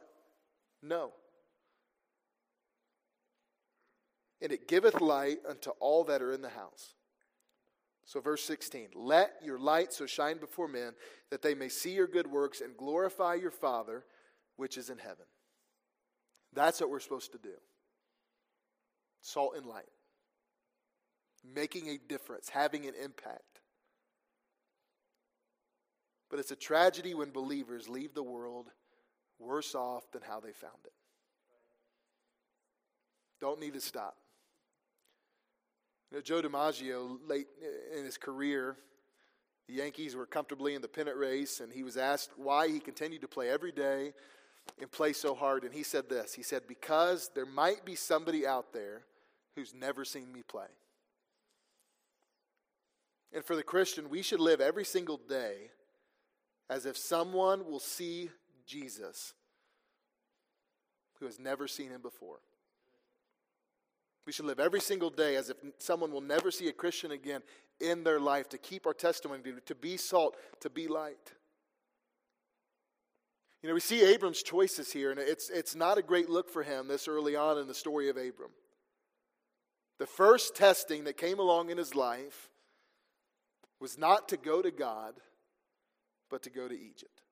No. 0.82 1.12
And 4.42 4.52
it 4.52 4.68
giveth 4.68 5.00
light 5.00 5.38
unto 5.48 5.70
all 5.80 6.04
that 6.04 6.22
are 6.22 6.32
in 6.32 6.42
the 6.42 6.50
house. 6.50 6.94
So, 8.04 8.20
verse 8.20 8.42
16 8.44 8.88
Let 8.94 9.32
your 9.42 9.58
light 9.58 9.92
so 9.92 10.06
shine 10.06 10.38
before 10.38 10.68
men 10.68 10.92
that 11.30 11.42
they 11.42 11.54
may 11.54 11.68
see 11.68 11.92
your 11.92 12.06
good 12.06 12.26
works 12.26 12.60
and 12.60 12.76
glorify 12.76 13.34
your 13.34 13.50
Father 13.50 14.04
which 14.56 14.76
is 14.76 14.90
in 14.90 14.98
heaven. 14.98 15.26
That's 16.52 16.80
what 16.80 16.90
we're 16.90 17.00
supposed 17.00 17.32
to 17.32 17.38
do 17.38 17.54
salt 19.22 19.54
and 19.56 19.66
light, 19.66 19.88
making 21.54 21.88
a 21.88 21.98
difference, 22.08 22.48
having 22.48 22.86
an 22.86 22.94
impact. 23.02 23.59
But 26.30 26.38
it's 26.38 26.52
a 26.52 26.56
tragedy 26.56 27.12
when 27.12 27.30
believers 27.30 27.88
leave 27.88 28.14
the 28.14 28.22
world 28.22 28.70
worse 29.38 29.74
off 29.74 30.10
than 30.12 30.22
how 30.22 30.38
they 30.38 30.52
found 30.52 30.78
it. 30.84 30.92
Don't 33.40 33.58
need 33.58 33.74
to 33.74 33.80
stop. 33.80 34.16
You 36.10 36.18
know, 36.18 36.22
Joe 36.22 36.42
DiMaggio, 36.42 37.18
late 37.26 37.46
in 37.96 38.04
his 38.04 38.16
career, 38.16 38.76
The 39.68 39.74
Yankees 39.74 40.14
were 40.14 40.26
comfortably 40.26 40.74
in 40.74 40.82
the 40.82 40.88
pennant 40.88 41.16
race, 41.16 41.60
and 41.60 41.72
he 41.72 41.82
was 41.82 41.96
asked 41.96 42.30
why 42.36 42.68
he 42.68 42.80
continued 42.80 43.22
to 43.22 43.28
play 43.28 43.48
every 43.48 43.72
day 43.72 44.12
and 44.80 44.90
play 44.90 45.12
so 45.12 45.34
hard. 45.34 45.64
And 45.64 45.72
he 45.72 45.82
said 45.82 46.08
this 46.08 46.34
He 46.34 46.42
said, 46.42 46.62
Because 46.68 47.30
there 47.34 47.46
might 47.46 47.84
be 47.84 47.94
somebody 47.94 48.46
out 48.46 48.72
there 48.72 49.02
who's 49.54 49.74
never 49.74 50.04
seen 50.04 50.32
me 50.32 50.42
play. 50.42 50.66
And 53.32 53.44
for 53.44 53.54
the 53.54 53.62
Christian, 53.62 54.10
we 54.10 54.22
should 54.22 54.40
live 54.40 54.60
every 54.60 54.84
single 54.84 55.20
day 55.28 55.70
as 56.70 56.86
if 56.86 56.96
someone 56.96 57.66
will 57.66 57.80
see 57.80 58.30
Jesus 58.64 59.34
who 61.18 61.26
has 61.26 61.38
never 61.38 61.68
seen 61.68 61.90
him 61.90 62.00
before. 62.00 62.38
We 64.24 64.32
should 64.32 64.46
live 64.46 64.60
every 64.60 64.80
single 64.80 65.10
day 65.10 65.34
as 65.34 65.50
if 65.50 65.56
someone 65.78 66.12
will 66.12 66.20
never 66.20 66.52
see 66.52 66.68
a 66.68 66.72
Christian 66.72 67.10
again 67.10 67.42
in 67.80 68.04
their 68.04 68.20
life, 68.20 68.48
to 68.50 68.58
keep 68.58 68.86
our 68.86 68.94
testimony, 68.94 69.40
to 69.64 69.74
be 69.74 69.96
salt, 69.96 70.36
to 70.60 70.70
be 70.70 70.86
light. 70.86 71.32
You 73.62 73.68
know, 73.68 73.74
we 73.74 73.80
see 73.80 74.04
Abram's 74.04 74.42
choices 74.42 74.92
here, 74.92 75.10
and 75.10 75.18
it's, 75.18 75.50
it's 75.50 75.74
not 75.74 75.98
a 75.98 76.02
great 76.02 76.30
look 76.30 76.50
for 76.50 76.62
him 76.62 76.88
this 76.88 77.08
early 77.08 77.36
on 77.36 77.58
in 77.58 77.66
the 77.66 77.74
story 77.74 78.08
of 78.10 78.16
Abram. 78.16 78.50
The 79.98 80.06
first 80.06 80.54
testing 80.54 81.04
that 81.04 81.16
came 81.16 81.38
along 81.38 81.70
in 81.70 81.78
his 81.78 81.94
life 81.94 82.50
was 83.80 83.98
not 83.98 84.28
to 84.28 84.36
go 84.36 84.62
to 84.62 84.70
God, 84.70 85.14
but 86.30 86.42
to 86.44 86.50
go 86.50 86.68
to 86.68 86.74
Egypt. 86.74 87.22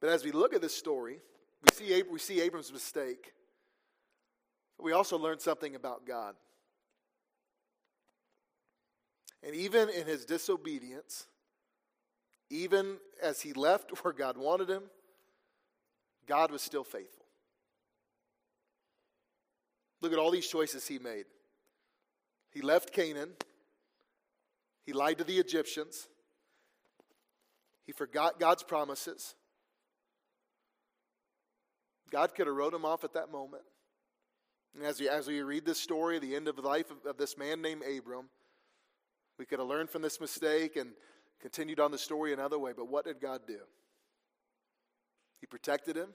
But 0.00 0.10
as 0.10 0.24
we 0.24 0.32
look 0.32 0.54
at 0.54 0.60
this 0.60 0.74
story, 0.74 1.18
we 1.62 1.74
see, 1.74 2.02
we 2.02 2.18
see 2.18 2.40
Abram's 2.40 2.72
mistake. 2.72 3.32
But 4.76 4.84
we 4.84 4.92
also 4.92 5.18
learn 5.18 5.38
something 5.38 5.74
about 5.74 6.06
God. 6.06 6.34
And 9.44 9.54
even 9.54 9.88
in 9.88 10.06
his 10.06 10.24
disobedience, 10.24 11.26
even 12.50 12.98
as 13.22 13.40
he 13.40 13.52
left 13.52 13.90
where 14.04 14.12
God 14.12 14.36
wanted 14.36 14.68
him, 14.68 14.82
God 16.26 16.50
was 16.50 16.62
still 16.62 16.84
faithful. 16.84 17.26
Look 20.00 20.12
at 20.12 20.18
all 20.18 20.30
these 20.30 20.48
choices 20.48 20.86
he 20.86 20.98
made. 20.98 21.26
He 22.50 22.60
left 22.60 22.92
Canaan. 22.92 23.30
He 24.84 24.92
lied 24.92 25.18
to 25.18 25.24
the 25.24 25.38
Egyptians. 25.38 26.08
He 27.86 27.92
forgot 27.92 28.38
God's 28.38 28.62
promises. 28.62 29.34
God 32.10 32.34
could 32.34 32.46
have 32.46 32.54
wrote 32.54 32.74
him 32.74 32.84
off 32.84 33.04
at 33.04 33.14
that 33.14 33.32
moment. 33.32 33.62
And 34.74 34.84
as 34.84 35.00
we, 35.00 35.08
as 35.08 35.26
we 35.26 35.42
read 35.42 35.64
this 35.64 35.80
story, 35.80 36.18
the 36.18 36.36
end 36.36 36.48
of 36.48 36.56
the 36.56 36.62
life 36.62 36.90
of, 36.90 37.04
of 37.06 37.16
this 37.16 37.36
man 37.36 37.60
named 37.60 37.82
Abram, 37.82 38.26
we 39.38 39.46
could 39.46 39.58
have 39.58 39.68
learned 39.68 39.90
from 39.90 40.02
this 40.02 40.20
mistake 40.20 40.76
and 40.76 40.90
continued 41.40 41.80
on 41.80 41.90
the 41.90 41.98
story 41.98 42.32
another 42.32 42.58
way. 42.58 42.72
But 42.76 42.88
what 42.88 43.04
did 43.04 43.20
God 43.20 43.40
do? 43.46 43.58
He 45.40 45.46
protected 45.46 45.96
him, 45.96 46.08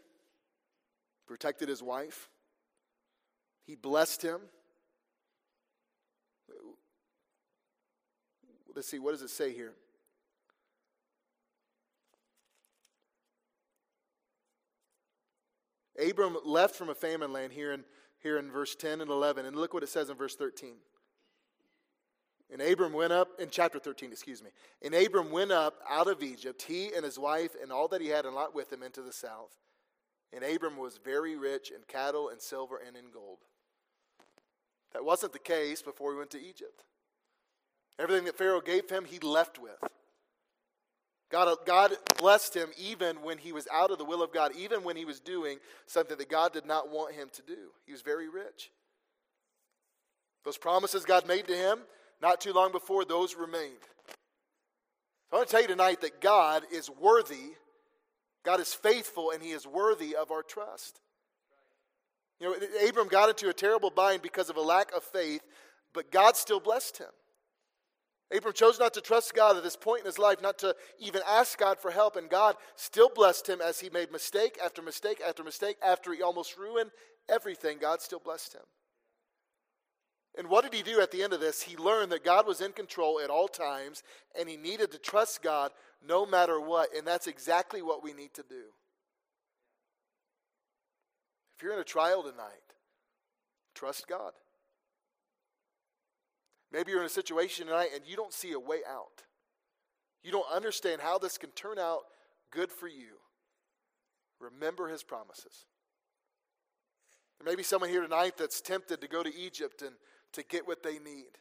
protected 1.28 1.68
his 1.68 1.84
wife, 1.84 2.30
he 3.66 3.76
blessed 3.76 4.22
him. 4.22 4.40
Let's 8.74 8.88
see, 8.88 9.00
what 9.00 9.12
does 9.12 9.24
it 9.24 9.32
say 9.32 9.54
here? 9.54 9.74
Abram 16.02 16.38
left 16.46 16.76
from 16.76 16.90
a 16.90 16.96
famine 16.96 17.34
land 17.34 17.54
here 17.54 17.72
in, 17.72 17.84
here 18.20 18.38
in 18.38 18.52
verse 18.52 18.76
10 18.76 19.02
and 19.02 19.10
11. 19.10 19.46
And 19.46 19.56
look 19.56 19.74
what 19.74 19.84
it 19.84 19.90
says 19.90 20.10
in 20.10 20.16
verse 20.16 20.36
13. 20.36 20.76
And 22.52 22.62
Abram 22.62 22.94
went 22.94 23.12
up, 23.12 23.28
in 23.40 23.50
chapter 23.50 23.78
13, 23.78 24.12
excuse 24.12 24.42
me. 24.42 24.52
And 24.82 24.96
Abram 24.96 25.32
went 25.32 25.52
up 25.52 25.82
out 25.90 26.08
of 26.08 26.24
Egypt, 26.24 26.62
he 26.62 26.94
and 26.94 27.04
his 27.04 27.20
wife 27.20 27.52
and 27.62 27.72
all 27.72 27.90
that 27.90 28.02
he 28.02 28.08
had 28.08 28.26
and 28.26 28.34
Lot 28.34 28.56
with 28.56 28.72
him 28.72 28.84
into 28.84 29.02
the 29.02 29.12
south. 29.12 29.52
And 30.34 30.44
Abram 30.44 30.78
was 30.78 30.98
very 31.04 31.36
rich 31.36 31.72
in 31.72 31.82
cattle 31.88 32.30
and 32.30 32.42
silver 32.42 32.80
and 32.86 32.96
in 32.96 33.12
gold. 33.12 33.40
That 34.94 35.04
wasn't 35.04 35.34
the 35.34 35.40
case 35.40 35.82
before 35.82 36.12
he 36.14 36.18
went 36.18 36.32
to 36.32 36.42
Egypt. 36.42 36.84
Everything 38.00 38.26
that 38.26 38.38
Pharaoh 38.38 38.62
gave 38.62 38.90
him, 38.90 39.06
he 39.06 39.20
left 39.20 39.60
with. 39.60 39.84
God, 41.30 41.58
God 41.66 41.92
blessed 42.18 42.56
him 42.56 42.70
even 42.78 43.18
when 43.18 43.38
he 43.38 43.52
was 43.52 43.68
out 43.74 43.92
of 43.92 43.98
the 43.98 44.06
will 44.06 44.24
of 44.24 44.32
God, 44.32 44.52
even 44.58 44.84
when 44.84 44.96
he 44.96 45.04
was 45.06 45.20
doing 45.20 45.58
something 45.86 46.18
that 46.18 46.30
God 46.30 46.54
did 46.54 46.66
not 46.66 46.90
want 46.90 47.16
him 47.16 47.30
to 47.34 47.42
do. 47.42 47.72
He 47.86 47.92
was 47.92 48.02
very 48.02 48.30
rich. 48.30 48.72
Those 50.46 50.58
promises 50.58 51.04
God 51.04 51.28
made 51.28 51.48
to 51.48 51.56
him, 51.56 51.80
not 52.22 52.40
too 52.40 52.54
long 52.54 52.72
before, 52.72 53.04
those 53.04 53.36
remained. 53.36 53.84
So 55.30 55.34
I 55.34 55.36
want 55.38 55.50
to 55.50 55.52
tell 55.52 55.62
you 55.62 55.68
tonight 55.68 56.00
that 56.02 56.22
God 56.22 56.64
is 56.72 56.90
worthy, 56.90 57.56
God 58.46 58.62
is 58.62 58.74
faithful, 58.74 59.32
and 59.32 59.44
he 59.44 59.50
is 59.50 59.68
worthy 59.68 60.16
of 60.16 60.32
our 60.32 60.44
trust. 60.44 61.02
You 62.40 62.48
know, 62.48 62.88
Abram 62.88 63.10
got 63.10 63.28
into 63.28 63.50
a 63.50 63.54
terrible 63.54 63.90
bind 63.90 64.22
because 64.22 64.50
of 64.50 64.56
a 64.56 64.62
lack 64.62 64.94
of 64.94 65.04
faith, 65.04 65.42
but 65.94 66.12
God 66.12 66.38
still 66.38 66.62
blessed 66.62 67.00
him. 67.00 67.08
Abram 68.36 68.54
chose 68.54 68.78
not 68.78 68.94
to 68.94 69.02
trust 69.02 69.34
God 69.34 69.56
at 69.56 69.64
this 69.64 69.78
point 69.78 70.02
in 70.02 70.06
his 70.06 70.20
life, 70.20 70.42
not 70.42 70.58
to 70.60 70.76
even 71.00 71.22
ask 71.28 71.58
God 71.58 71.80
for 71.80 71.92
help, 71.92 72.18
and 72.18 72.30
God 72.30 72.56
still 72.76 73.10
blessed 73.14 73.48
him 73.48 73.62
as 73.62 73.80
he 73.80 73.90
made 73.90 74.12
mistake 74.12 74.58
after 74.64 74.82
mistake 74.82 75.22
after 75.26 75.44
mistake. 75.44 75.78
After 75.82 76.14
he 76.14 76.22
almost 76.22 76.58
ruined 76.58 76.92
everything, 77.30 77.78
God 77.80 78.02
still 78.02 78.20
blessed 78.20 78.54
him. 78.54 78.64
And 80.38 80.50
what 80.50 80.64
did 80.64 80.74
he 80.74 80.84
do 80.84 81.02
at 81.02 81.12
the 81.12 81.24
end 81.24 81.34
of 81.34 81.40
this? 81.40 81.64
He 81.64 81.78
learned 81.78 82.12
that 82.12 82.26
God 82.26 82.46
was 82.46 82.62
in 82.62 82.74
control 82.74 83.20
at 83.24 83.30
all 83.30 83.48
times, 83.48 84.04
and 84.38 84.48
he 84.48 84.58
needed 84.58 84.92
to 84.92 85.00
trust 85.00 85.42
God 85.42 85.72
no 86.06 86.26
matter 86.26 86.60
what, 86.60 86.96
and 86.96 87.08
that's 87.08 87.28
exactly 87.28 87.82
what 87.82 88.04
we 88.04 88.14
need 88.14 88.34
to 88.36 88.44
do. 88.48 88.66
If 91.56 91.64
you're 91.64 91.74
in 91.74 91.80
a 91.80 91.84
trial 91.84 92.22
tonight, 92.22 92.76
trust 93.74 94.08
God. 94.08 94.34
Maybe 96.72 96.92
you're 96.92 97.00
in 97.00 97.06
a 97.06 97.10
situation 97.10 97.68
tonight 97.68 97.90
and 97.94 98.04
you 98.06 98.16
don't 98.16 98.34
see 98.34 98.52
a 98.52 98.60
way 98.60 98.80
out. 98.90 99.24
You 100.24 100.32
don't 100.32 100.52
understand 100.54 101.02
how 101.02 101.18
this 101.18 101.38
can 101.38 101.52
turn 101.52 101.80
out 101.80 102.02
good 102.52 102.72
for 102.72 102.88
you. 102.88 103.18
Remember 104.40 104.88
his 104.88 105.04
promises. 105.04 105.66
There 107.40 107.50
may 107.50 107.56
be 107.56 107.64
someone 107.64 107.90
here 107.90 108.02
tonight 108.02 108.38
that's 108.38 108.62
tempted 108.62 109.02
to 109.02 109.08
go 109.08 109.24
to 109.24 109.36
Egypt 109.36 109.82
and 109.82 109.96
to 110.34 110.44
get 110.44 110.68
what 110.68 110.84
they 110.84 111.00
need. 111.00 111.38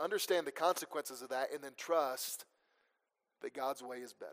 Understand 0.00 0.46
the 0.46 0.52
consequences 0.52 1.22
of 1.22 1.28
that 1.28 1.52
and 1.52 1.62
then 1.62 1.72
trust 1.76 2.44
that 3.42 3.54
God's 3.54 3.82
way 3.82 3.98
is 3.98 4.12
better. 4.12 4.32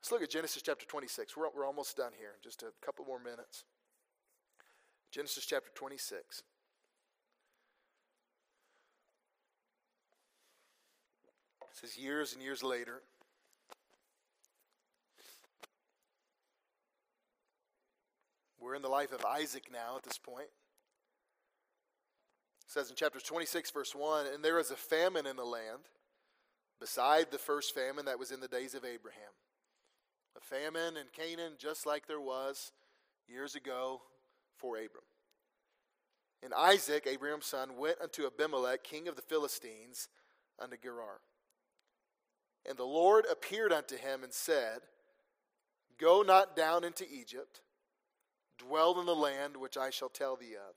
Let's 0.00 0.12
look 0.12 0.22
at 0.22 0.30
Genesis 0.30 0.62
chapter 0.62 0.86
26. 0.86 1.36
We're, 1.36 1.46
we're 1.54 1.66
almost 1.66 1.96
done 1.96 2.12
here, 2.18 2.34
just 2.42 2.62
a 2.62 2.72
couple 2.84 3.04
more 3.04 3.18
minutes. 3.18 3.64
Genesis 5.10 5.44
chapter 5.46 5.70
26. 5.74 6.42
This 11.80 11.92
is 11.92 11.98
years 11.98 12.32
and 12.32 12.42
years 12.42 12.62
later. 12.62 13.02
We're 18.60 18.74
in 18.74 18.82
the 18.82 18.88
life 18.88 19.12
of 19.12 19.24
Isaac 19.24 19.68
now 19.72 19.96
at 19.96 20.02
this 20.02 20.18
point. 20.18 20.48
It 22.66 22.72
says 22.72 22.90
in 22.90 22.96
chapter 22.96 23.20
26, 23.20 23.70
verse 23.70 23.94
1 23.94 24.26
And 24.26 24.44
there 24.44 24.58
is 24.58 24.72
a 24.72 24.76
famine 24.76 25.26
in 25.26 25.36
the 25.36 25.44
land, 25.44 25.86
beside 26.80 27.30
the 27.30 27.38
first 27.38 27.74
famine 27.74 28.06
that 28.06 28.18
was 28.18 28.32
in 28.32 28.40
the 28.40 28.48
days 28.48 28.74
of 28.74 28.84
Abraham. 28.84 29.32
A 30.36 30.40
famine 30.40 30.96
in 30.96 31.06
Canaan, 31.12 31.52
just 31.58 31.86
like 31.86 32.06
there 32.06 32.20
was 32.20 32.72
years 33.28 33.54
ago 33.54 34.02
for 34.56 34.76
Abram. 34.76 35.04
And 36.42 36.52
Isaac, 36.54 37.06
Abraham's 37.06 37.46
son, 37.46 37.76
went 37.78 38.00
unto 38.02 38.26
Abimelech, 38.26 38.82
king 38.82 39.06
of 39.06 39.14
the 39.16 39.22
Philistines, 39.22 40.08
unto 40.60 40.76
Gerar. 40.76 41.20
And 42.66 42.78
the 42.78 42.84
Lord 42.84 43.24
appeared 43.30 43.72
unto 43.72 43.96
him 43.96 44.22
and 44.22 44.32
said, 44.32 44.80
Go 45.98 46.22
not 46.22 46.56
down 46.56 46.84
into 46.84 47.04
Egypt, 47.12 47.60
dwell 48.58 49.00
in 49.00 49.06
the 49.06 49.14
land 49.14 49.56
which 49.56 49.76
I 49.76 49.90
shall 49.90 50.08
tell 50.08 50.36
thee 50.36 50.54
of. 50.54 50.74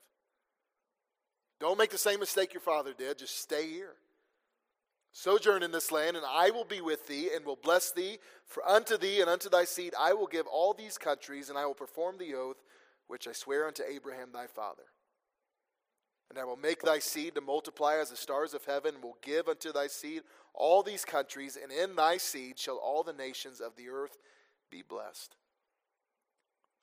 Don't 1.60 1.78
make 1.78 1.90
the 1.90 1.98
same 1.98 2.20
mistake 2.20 2.52
your 2.52 2.60
father 2.60 2.92
did, 2.92 3.18
just 3.18 3.38
stay 3.38 3.68
here. 3.68 3.94
Sojourn 5.12 5.62
in 5.62 5.70
this 5.70 5.92
land, 5.92 6.16
and 6.16 6.26
I 6.26 6.50
will 6.50 6.64
be 6.64 6.80
with 6.80 7.06
thee, 7.06 7.30
and 7.34 7.44
will 7.44 7.58
bless 7.62 7.92
thee. 7.92 8.18
For 8.46 8.66
unto 8.66 8.96
thee 8.96 9.20
and 9.20 9.28
unto 9.28 9.50
thy 9.50 9.64
seed 9.64 9.94
I 9.98 10.14
will 10.14 10.26
give 10.26 10.46
all 10.46 10.72
these 10.72 10.96
countries, 10.96 11.50
and 11.50 11.58
I 11.58 11.66
will 11.66 11.74
perform 11.74 12.16
the 12.18 12.34
oath 12.34 12.56
which 13.06 13.28
I 13.28 13.32
swear 13.32 13.66
unto 13.66 13.82
Abraham 13.84 14.30
thy 14.32 14.46
father. 14.46 14.84
And 16.32 16.40
I 16.40 16.44
will 16.44 16.56
make 16.56 16.80
thy 16.80 16.98
seed 16.98 17.34
to 17.34 17.42
multiply 17.42 17.96
as 18.00 18.08
the 18.08 18.16
stars 18.16 18.54
of 18.54 18.64
heaven, 18.64 18.94
and 18.94 19.04
will 19.04 19.18
give 19.20 19.48
unto 19.48 19.70
thy 19.70 19.86
seed 19.86 20.22
all 20.54 20.82
these 20.82 21.04
countries, 21.04 21.58
and 21.62 21.70
in 21.70 21.94
thy 21.94 22.16
seed 22.16 22.58
shall 22.58 22.78
all 22.78 23.02
the 23.02 23.12
nations 23.12 23.60
of 23.60 23.76
the 23.76 23.90
earth 23.90 24.16
be 24.70 24.80
blessed. 24.80 25.36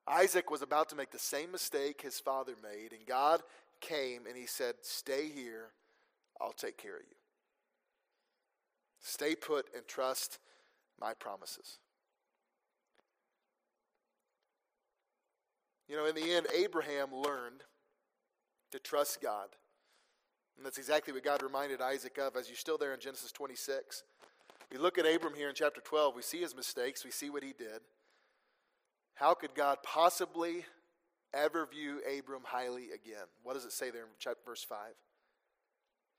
Isaac 0.07 0.51
was 0.51 0.61
about 0.61 0.87
to 0.89 0.95
make 0.95 1.09
the 1.09 1.17
same 1.17 1.51
mistake 1.51 2.03
his 2.03 2.19
father 2.19 2.53
made, 2.61 2.93
and 2.93 3.07
God 3.07 3.41
came 3.81 4.27
and 4.27 4.37
he 4.37 4.45
said, 4.45 4.75
Stay 4.83 5.29
here, 5.29 5.69
I'll 6.39 6.51
take 6.51 6.77
care 6.77 6.97
of 6.97 7.01
you. 7.01 7.15
Stay 9.01 9.33
put 9.33 9.65
and 9.75 9.87
trust 9.87 10.37
my 11.01 11.15
promises. 11.15 11.79
You 15.87 15.95
know, 15.95 16.05
in 16.05 16.13
the 16.13 16.33
end, 16.33 16.45
Abraham 16.55 17.07
learned 17.11 17.63
to 18.72 18.80
trust 18.80 19.22
God. 19.22 19.49
And 20.57 20.65
that's 20.65 20.78
exactly 20.78 21.13
what 21.13 21.24
God 21.24 21.41
reminded 21.41 21.82
Isaac 21.82 22.17
of 22.17 22.36
as 22.36 22.49
you're 22.49 22.57
still 22.57 22.78
there 22.78 22.93
in 22.93 22.99
Genesis 22.99 23.32
26. 23.32 24.03
We 24.72 24.78
look 24.78 24.97
at 24.97 25.05
Abram 25.05 25.34
here 25.34 25.49
in 25.49 25.55
chapter 25.55 25.82
12. 25.82 26.15
We 26.15 26.22
see 26.22 26.41
his 26.41 26.55
mistakes, 26.55 27.05
we 27.05 27.11
see 27.11 27.30
what 27.30 27.43
he 27.43 27.53
did. 27.57 27.80
How 29.15 29.34
could 29.34 29.55
God 29.55 29.80
possibly 29.84 30.65
ever 31.34 31.65
view 31.65 32.01
Abram 32.17 32.43
highly 32.43 32.91
again? 32.91 33.26
What 33.43 33.53
does 33.53 33.65
it 33.65 33.72
say 33.72 33.89
there 33.89 34.03
in 34.03 34.09
chapter, 34.20 34.41
verse 34.45 34.63
5? 34.63 34.78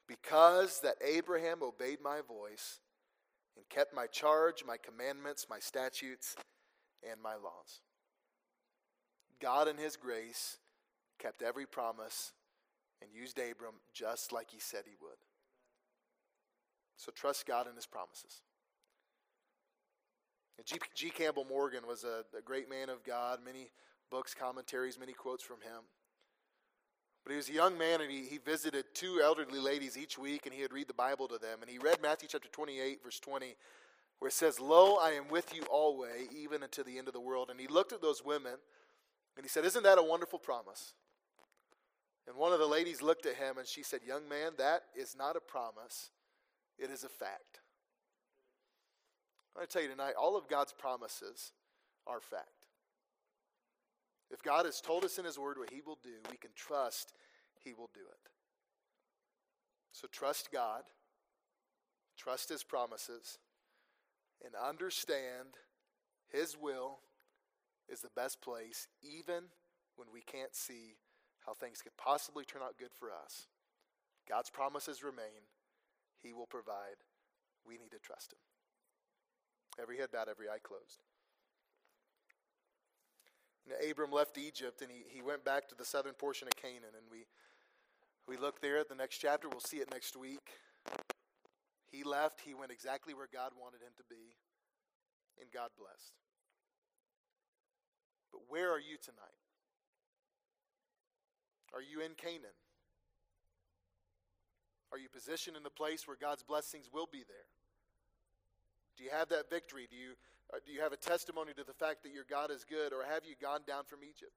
Because 0.09 0.81
that 0.81 0.97
Abraham 1.07 1.63
obeyed 1.63 1.99
my 2.03 2.21
voice 2.27 2.81
and 3.57 3.69
kept 3.69 3.95
my 3.95 4.07
charge, 4.07 4.65
my 4.67 4.77
commandments, 4.77 5.47
my 5.49 5.59
statutes, 5.59 6.35
and 7.09 7.21
my 7.23 7.35
laws. 7.35 7.81
God, 9.41 9.69
in 9.69 9.77
his 9.77 9.97
grace, 9.97 10.59
kept 11.19 11.43
every 11.43 11.67
promise 11.67 12.33
and 13.03 13.11
used 13.13 13.39
Abram 13.39 13.75
just 13.93 14.33
like 14.33 14.51
he 14.51 14.61
said 14.61 14.83
he 14.85 14.97
would. 15.01 15.19
So 16.97 17.11
trust 17.15 17.47
God 17.47 17.67
and 17.67 17.77
his 17.77 17.87
promises. 17.87 18.43
G. 20.65 20.77
G. 20.95 21.11
Campbell 21.11 21.47
Morgan 21.49 21.87
was 21.87 22.05
a, 22.05 22.25
a 22.37 22.43
great 22.43 22.69
man 22.69 22.91
of 22.91 23.03
God, 23.03 23.41
many 23.45 23.71
books, 24.11 24.35
commentaries, 24.35 24.99
many 24.99 25.13
quotes 25.13 25.43
from 25.43 25.63
him. 25.63 25.83
But 27.25 27.33
he 27.33 27.37
was 27.37 27.49
a 27.49 27.55
young 27.55 27.79
man 27.79 28.01
and 28.01 28.11
he, 28.11 28.25
he 28.25 28.39
visited 28.39 28.85
two 28.95 29.21
elderly 29.23 29.59
ladies 29.59 29.97
each 29.97 30.19
week 30.19 30.47
and 30.47 30.55
he 30.55 30.63
would 30.63 30.73
read 30.73 30.89
the 30.89 30.95
Bible 30.95 31.29
to 31.29 31.39
them. 31.39 31.59
And 31.61 31.71
he 31.71 31.79
read 31.79 32.03
Matthew 32.03 32.29
chapter 32.31 32.49
28, 32.49 33.03
verse 33.03 33.21
20, 33.21 33.55
where 34.19 34.29
it 34.29 34.35
says, 34.35 34.59
Lo, 34.61 34.97
I 34.97 35.11
am 35.13 35.29
with 35.29 35.55
you 35.55 35.63
always, 35.71 36.29
even 36.35 36.63
unto 36.63 36.83
the 36.83 36.99
end 36.99 37.09
of 37.09 37.15
the 37.15 37.21
world. 37.21 37.49
And 37.51 37.61
he 37.61 37.67
looked 37.67 37.93
at 37.93 38.03
those 38.03 38.25
women 38.25 38.55
and 39.37 39.45
he 39.45 39.49
said, 39.49 39.65
Isn't 39.65 39.83
that 39.85 39.99
a 39.99 40.03
wonderful 40.03 40.39
promise? 40.39 40.95
And 42.31 42.39
one 42.39 42.53
of 42.53 42.61
the 42.61 42.67
ladies 42.67 43.03
looked 43.03 43.27
at 43.27 43.35
him 43.35 43.59
and 43.59 43.67
she 43.67 43.83
said, 43.83 44.03
Young 44.07 44.29
man, 44.29 44.53
that 44.57 44.83
is 44.95 45.17
not 45.19 45.35
a 45.35 45.41
promise, 45.41 46.11
it 46.79 46.89
is 46.89 47.03
a 47.03 47.09
fact. 47.09 47.59
I 49.61 49.65
tell 49.65 49.83
you 49.83 49.89
tonight, 49.89 50.15
all 50.17 50.37
of 50.37 50.47
God's 50.47 50.73
promises 50.73 51.51
are 52.07 52.21
fact. 52.21 52.69
If 54.31 54.45
God 54.45 54.65
has 54.65 54.81
told 54.81 55.05
us 55.05 55.19
in 55.19 55.25
His 55.25 55.41
Word 55.41 55.59
what 55.59 55.71
He 55.71 55.81
will 55.85 55.99
do, 56.05 56.21
we 56.31 56.37
can 56.37 56.53
trust 56.55 57.15
He 57.65 57.73
will 57.73 57.91
do 57.93 58.01
it. 58.01 58.31
So 59.91 60.07
trust 60.13 60.53
God, 60.53 60.83
trust 62.17 62.49
His 62.49 62.63
promises, 62.63 63.39
and 64.45 64.55
understand 64.55 65.57
His 66.33 66.57
will 66.57 67.01
is 67.89 68.03
the 68.03 68.11
best 68.15 68.41
place, 68.41 68.87
even 69.03 69.47
when 69.97 70.07
we 70.13 70.21
can't 70.21 70.55
see 70.55 70.95
how 71.47 71.55
things 71.55 71.83
could 71.83 71.97
possibly 71.97 72.45
turn 72.45 72.63
out 72.63 72.79
good 72.79 72.93
for 72.99 73.09
us. 73.11 73.47
God's 74.29 74.51
promises 74.51 75.03
remain, 75.03 75.49
He 76.23 76.33
will 76.33 76.47
provide. 76.47 77.03
We 77.67 77.75
need 77.75 77.91
to 77.93 77.99
trust 77.99 78.33
Him. 78.33 78.39
Every 79.81 79.99
head 79.99 80.11
bowed, 80.13 80.29
every 80.29 80.49
eye 80.49 80.59
closed. 80.63 81.03
Abram 83.89 84.11
left 84.11 84.37
Egypt 84.39 84.83
and 84.83 84.91
he, 84.91 85.05
he 85.09 85.23
went 85.23 85.45
back 85.45 85.69
to 85.69 85.75
the 85.75 85.85
southern 85.85 86.15
portion 86.15 86.49
of 86.49 86.57
Canaan. 86.61 86.95
And 86.97 87.07
we, 87.11 87.27
we 88.27 88.37
look 88.37 88.61
there 88.61 88.79
at 88.79 88.89
the 88.89 88.95
next 88.95 89.19
chapter. 89.19 89.49
We'll 89.49 89.61
see 89.61 89.79
it 89.79 89.91
next 89.93 90.17
week. 90.17 90.51
He 91.91 92.05
left, 92.05 92.41
he 92.41 92.55
went 92.55 92.71
exactly 92.71 93.15
where 93.15 93.29
God 93.33 93.51
wanted 93.61 93.83
him 93.83 93.91
to 93.97 94.05
be, 94.09 94.39
and 95.41 95.51
God 95.51 95.71
blessed. 95.77 96.15
But 98.31 98.43
where 98.49 98.71
are 98.71 98.79
you 98.79 98.97
tonight? 99.03 99.40
Are 101.75 101.83
you 101.83 102.01
in 102.01 102.15
Canaan? 102.15 102.57
Are 104.93 104.99
you 104.99 105.09
positioned 105.09 105.57
in 105.57 105.63
the 105.63 105.71
place 105.71 106.07
where 106.07 106.19
God's 106.19 106.43
blessings 106.43 106.91
will 106.93 107.07
be 107.07 107.23
there? 107.23 107.49
Do 108.99 109.05
you 109.07 109.11
have 109.15 109.31
that 109.31 109.49
victory? 109.49 109.87
Do 109.87 109.97
you, 109.97 110.19
uh, 110.53 110.59
do 110.67 110.75
you 110.75 110.83
have 110.83 110.93
a 110.93 110.99
testimony 110.99 111.55
to 111.55 111.63
the 111.63 111.73
fact 111.73 112.03
that 112.03 112.13
your 112.13 112.27
God 112.29 112.51
is 112.51 112.67
good, 112.67 112.93
or 112.93 113.07
have 113.07 113.23
you 113.23 113.39
gone 113.39 113.63
down 113.67 113.87
from 113.87 114.03
Egypt? 114.03 114.35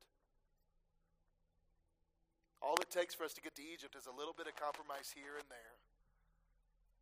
All 2.61 2.77
it 2.79 2.87
takes 2.93 3.11
for 3.17 3.25
us 3.25 3.33
to 3.35 3.43
get 3.43 3.57
to 3.59 3.65
Egypt 3.65 3.97
is 3.97 4.07
a 4.07 4.15
little 4.15 4.31
bit 4.31 4.47
of 4.47 4.55
compromise 4.55 5.11
here 5.11 5.35
and 5.35 5.49
there. 5.49 5.75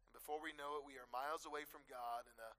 And 0.01 0.09
before 0.15 0.41
we 0.41 0.55
know 0.57 0.79
it, 0.79 0.88
we 0.88 0.97
are 0.97 1.05
miles 1.13 1.45
away 1.45 1.67
from 1.67 1.86
God 1.86 2.25
in 2.25 2.34
a 2.39 2.51